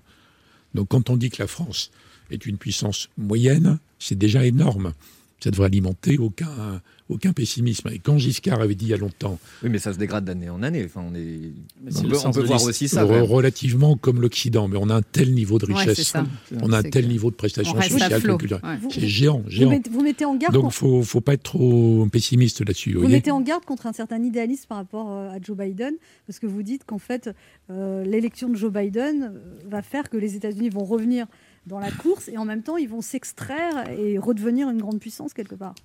[0.74, 1.91] Donc quand on dit que la France
[2.32, 4.93] est une puissance moyenne, c'est déjà énorme.
[5.42, 7.90] Ça devrait alimenter aucun, aucun pessimisme.
[7.94, 10.50] Et quand Giscard avait dit il y a longtemps, Oui, mais ça se dégrade d'année
[10.50, 10.84] en année.
[10.86, 11.54] Enfin, on est.
[11.88, 13.06] on peut, on voir aussi ça.
[13.06, 16.14] re- relativement comme l'Occident, mais on a un tel niveau de richesse,
[16.62, 18.62] on a un tel que- niveau de prestations sociales, culturelles.
[18.64, 18.90] Ouais.
[18.92, 19.70] C'est géant, Vous géant.
[19.70, 22.94] mettez, vous mettez en garde, Donc, con- faut, faut pas être trop pessimiste là-dessus.
[22.96, 25.94] vous mettez en garde contre un certain idéalisme par rapport euh, à Joe Biden,
[26.28, 27.30] parce que vous dites qu'en fait,
[27.70, 31.28] euh, l'élection de Joe Biden euh, va faire que les États-Unis vont revenir
[31.70, 35.34] dans la course et en même temps, ils vont s'extraire et redevenir une grande puissance
[35.34, 35.76] quelque part.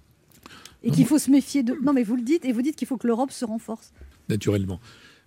[0.82, 1.74] Et qu'il faut se méfier de.
[1.82, 3.92] Non, mais vous le dites, et vous dites qu'il faut que l'Europe se renforce.
[4.28, 4.80] naturellement.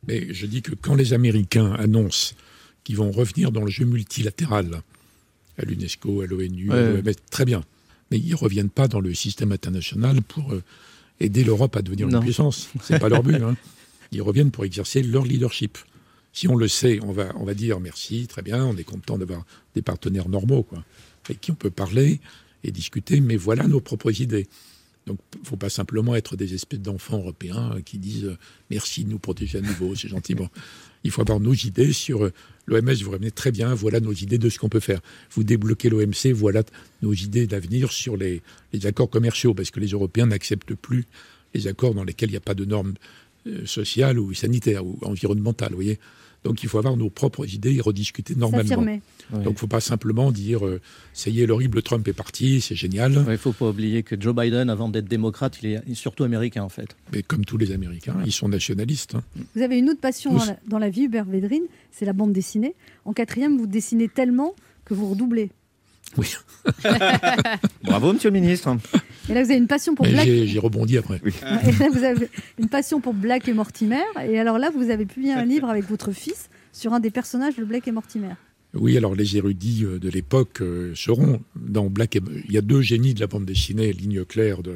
[0.08, 2.34] Mais je dis que quand les Américains annoncent
[2.84, 4.82] qu'ils vont revenir dans le jeu multilatéral,
[5.58, 7.02] à l'UNESCO, à l'ONU, à Ouais.
[7.02, 7.64] l'OMS, très bien.
[8.12, 10.64] Mais ils ne reviennent pas dans le système international pour euh,
[11.20, 12.20] aider l'Europe à devenir Non.
[12.20, 12.70] une puissance.
[12.82, 13.36] C'est pas leur but.
[13.42, 13.56] hein.
[14.12, 15.78] Ils reviennent pour exercer leur leadership.
[16.34, 19.82] Si on le sait, on va, dire merci, très bien, on est content d'avoir des
[19.82, 20.68] partenaires normaux,
[21.26, 22.20] avec qui on peut parler
[22.64, 24.48] et discuter, mais voilà nos propres idées.
[25.08, 28.38] Donc, il ne faut pas simplement être des espèces d'enfants européens euh, qui disent euh,
[28.70, 30.36] merci de nous protéger à nouveau, c'est gentil.
[30.36, 30.50] Bon,
[31.06, 32.34] il faut avoir nos idées sur euh,
[32.66, 32.94] l'OMS.
[33.04, 35.00] Vous revenez très bien, voilà nos idées de ce qu'on peut faire.
[35.32, 36.64] Vous débloquez l'OMC, voilà
[37.02, 38.42] nos idées d'avenir sur les,
[38.84, 41.06] accords commerciaux, parce que les Européens n'acceptent plus
[41.54, 42.94] les accords dans lesquels il n'y a pas de normes
[43.66, 45.70] sociale ou sanitaire ou environnementale.
[45.72, 46.00] Vous voyez
[46.44, 48.70] donc il faut avoir nos propres idées et rediscuter normalement.
[48.70, 49.02] S'affirmer.
[49.32, 50.80] Donc il ne faut pas simplement dire euh,
[51.12, 53.12] ça y est, l'horrible Trump est parti, c'est génial.
[53.26, 56.64] Il ne faut pas oublier que Joe Biden, avant d'être démocrate, il est surtout américain
[56.64, 56.96] en fait.
[57.12, 59.16] Mais comme tous les Américains, ils sont nationalistes.
[59.16, 59.24] hein.
[59.56, 62.32] Vous avez une autre passion dans la, dans la vie, Hubert Védrine, c'est la bande
[62.34, 62.76] dessinée.
[63.04, 65.50] En quatrième, vous dessinez tellement que vous redoublez.
[67.84, 68.76] Bravo, monsieur le ministre.
[69.30, 70.26] Et là, vous avez une passion pour Mais Black.
[70.26, 71.22] j'ai j'ai rebondi après.
[71.26, 72.30] Et là, vous avez
[72.60, 74.02] une passion pour Black et Mortimer.
[74.28, 77.56] Et alors là, vous avez publié un livre avec votre fils sur un des personnages
[77.56, 78.34] de Black et Mortimer.
[78.74, 82.16] Oui, alors les érudits euh, de l'époque euh, seront dans Black.
[82.18, 84.76] et- Il y a deux génies de la bande dessinée, ligne claire de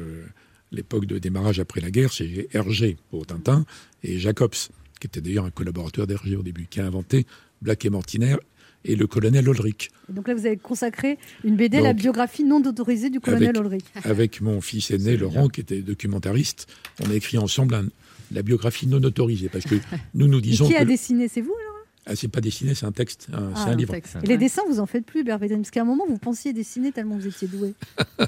[0.72, 3.66] l'époque de démarrage après la guerre, c'est Hergé pour Tintin
[4.02, 4.54] et Jacobs,
[4.98, 7.26] qui était d'ailleurs un collaborateur d'Hergé au début, qui a inventé
[7.60, 8.36] Black et Mortimer
[8.84, 9.90] et le colonel Ulrich.
[10.10, 13.60] Et donc là, vous avez consacré une BD, la biographie non autorisée du colonel avec,
[13.60, 13.84] Ulrich.
[14.04, 16.66] avec mon fils aîné Laurent, qui était documentariste,
[17.04, 17.86] on a écrit ensemble un-
[18.32, 19.74] la biographie non autorisée, parce que
[20.14, 21.28] nous nous Et disons qui a que dessiné?
[21.28, 21.68] C'est vous alors
[22.04, 23.94] ah, c'est pas dessiné, c'est un texte, un- c'est Ah, un livre.
[23.94, 26.52] Et les dessins, vous en faites plus, Hubert Védrine Parce qu'à un moment, vous pensiez
[26.52, 27.74] dessiner tellement vous étiez doué.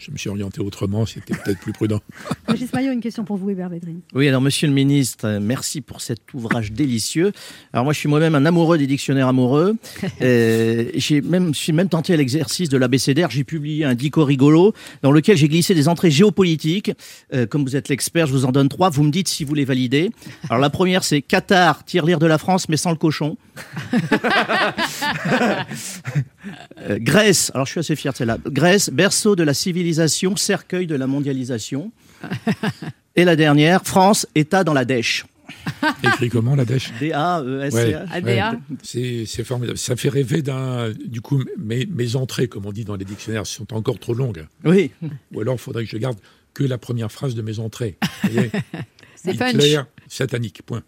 [0.00, 2.00] Je me suis orienté autrement, c'était peut-être plus prudent.
[2.48, 4.00] Régis Maillot, une question pour vous, Hubert Védrine.
[4.14, 7.32] Oui, alors monsieur le ministre, euh, merci pour cet ouvrage délicieux.
[7.74, 9.76] Alors moi, je suis moi-même un amoureux des dictionnaires amoureux.
[10.22, 13.30] Euh, j'ai même, je suis même tenté à l'exercice de l'abécédaire.
[13.30, 16.92] J'ai publié un dico rigolo dans lequel j'ai glissé des entrées géopolitiques.
[17.32, 18.90] Euh, comme vous êtes l'expert, je vous en donne trois.
[18.90, 20.10] Vous me dites si vous les validez.
[20.50, 23.38] Alors la première, c'est Qatar, tire lire de la France, mais sans le cochon.
[26.88, 28.38] Euh, Grèce, alors je suis assez fier de celle-là.
[28.46, 29.89] Grèce, berceau de la civilisation,
[30.36, 31.92] cercueil de la mondialisation.
[33.16, 35.26] Et la dernière, France, État dans la dèche.
[36.04, 36.92] Écrit comment la dèche?
[37.00, 38.22] D-A-E-S-C-H.
[38.22, 38.58] Ouais, ouais.
[38.82, 39.78] C'est c'est formidable.
[39.78, 40.92] Ça fait rêver d'un.
[41.06, 44.46] Du coup, mes, mes entrées, comme on dit dans les dictionnaires, sont encore trop longues.
[44.64, 44.92] Oui.
[45.34, 46.18] Ou alors, il faudrait que je garde
[46.54, 47.98] que la première phrase de mes entrées.
[49.22, 49.86] C'est Hitler, punch.
[50.08, 50.82] satanique, point.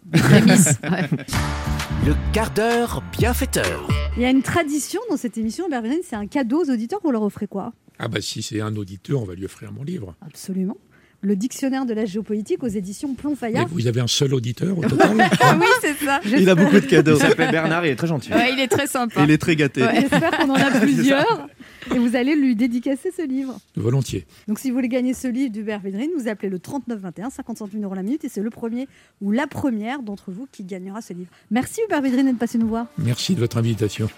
[2.05, 3.87] Le quart d'heure bienfaiteur.
[4.17, 6.99] Il y a une tradition dans cette émission, Védrine, c'est un cadeau aux auditeurs.
[7.03, 7.73] Vous leur offrez quoi?
[7.99, 10.15] Ah, bah, si c'est un auditeur, on va lui offrir mon livre.
[10.25, 10.77] Absolument.
[11.25, 13.67] Le dictionnaire de la géopolitique aux éditions Plomb Mais Fayard.
[13.69, 16.19] vous avez un seul auditeur au total oui, c'est ça.
[16.25, 17.15] Il a beaucoup de cadeaux.
[17.15, 18.29] Il s'appelle Bernard, il est très gentil.
[18.33, 19.23] Ouais, il est très sympa.
[19.23, 19.83] Il est très gâté.
[19.83, 20.01] Ouais.
[20.01, 21.47] J'espère qu'on en a plusieurs.
[21.95, 23.57] Et vous allez lui dédicacer ce livre.
[23.77, 24.25] Volontiers.
[24.49, 27.79] Donc si vous voulez gagner ce livre d'Hubert Védrine, vous appelez le 3921, 50 centimes
[27.79, 28.89] d'euros la minute, et c'est le premier
[29.21, 31.29] ou la première d'entre vous qui gagnera ce livre.
[31.51, 32.87] Merci Hubert Védrine d'être passé nous voir.
[32.97, 34.09] Merci de votre invitation.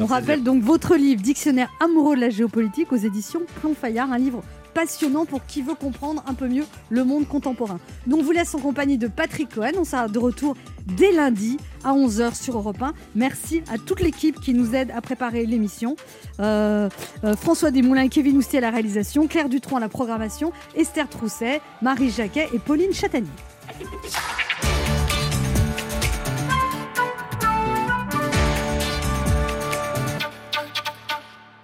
[0.00, 4.18] On rappelle donc votre livre Dictionnaire amoureux de la géopolitique aux éditions Plomb Fayard, un
[4.18, 7.78] livre passionnant pour qui veut comprendre un peu mieux le monde contemporain.
[8.10, 11.92] On vous laisse en compagnie de Patrick Cohen, on sera de retour dès lundi à
[11.92, 12.94] 11h sur Europe 1.
[13.14, 15.96] Merci à toute l'équipe qui nous aide à préparer l'émission.
[16.40, 16.88] Euh,
[17.24, 21.08] euh, François Desmoulins et Kevin Oustier à la réalisation, Claire Dutronc à la programmation, Esther
[21.08, 23.28] Trousset, Marie Jacquet et Pauline Chatanier.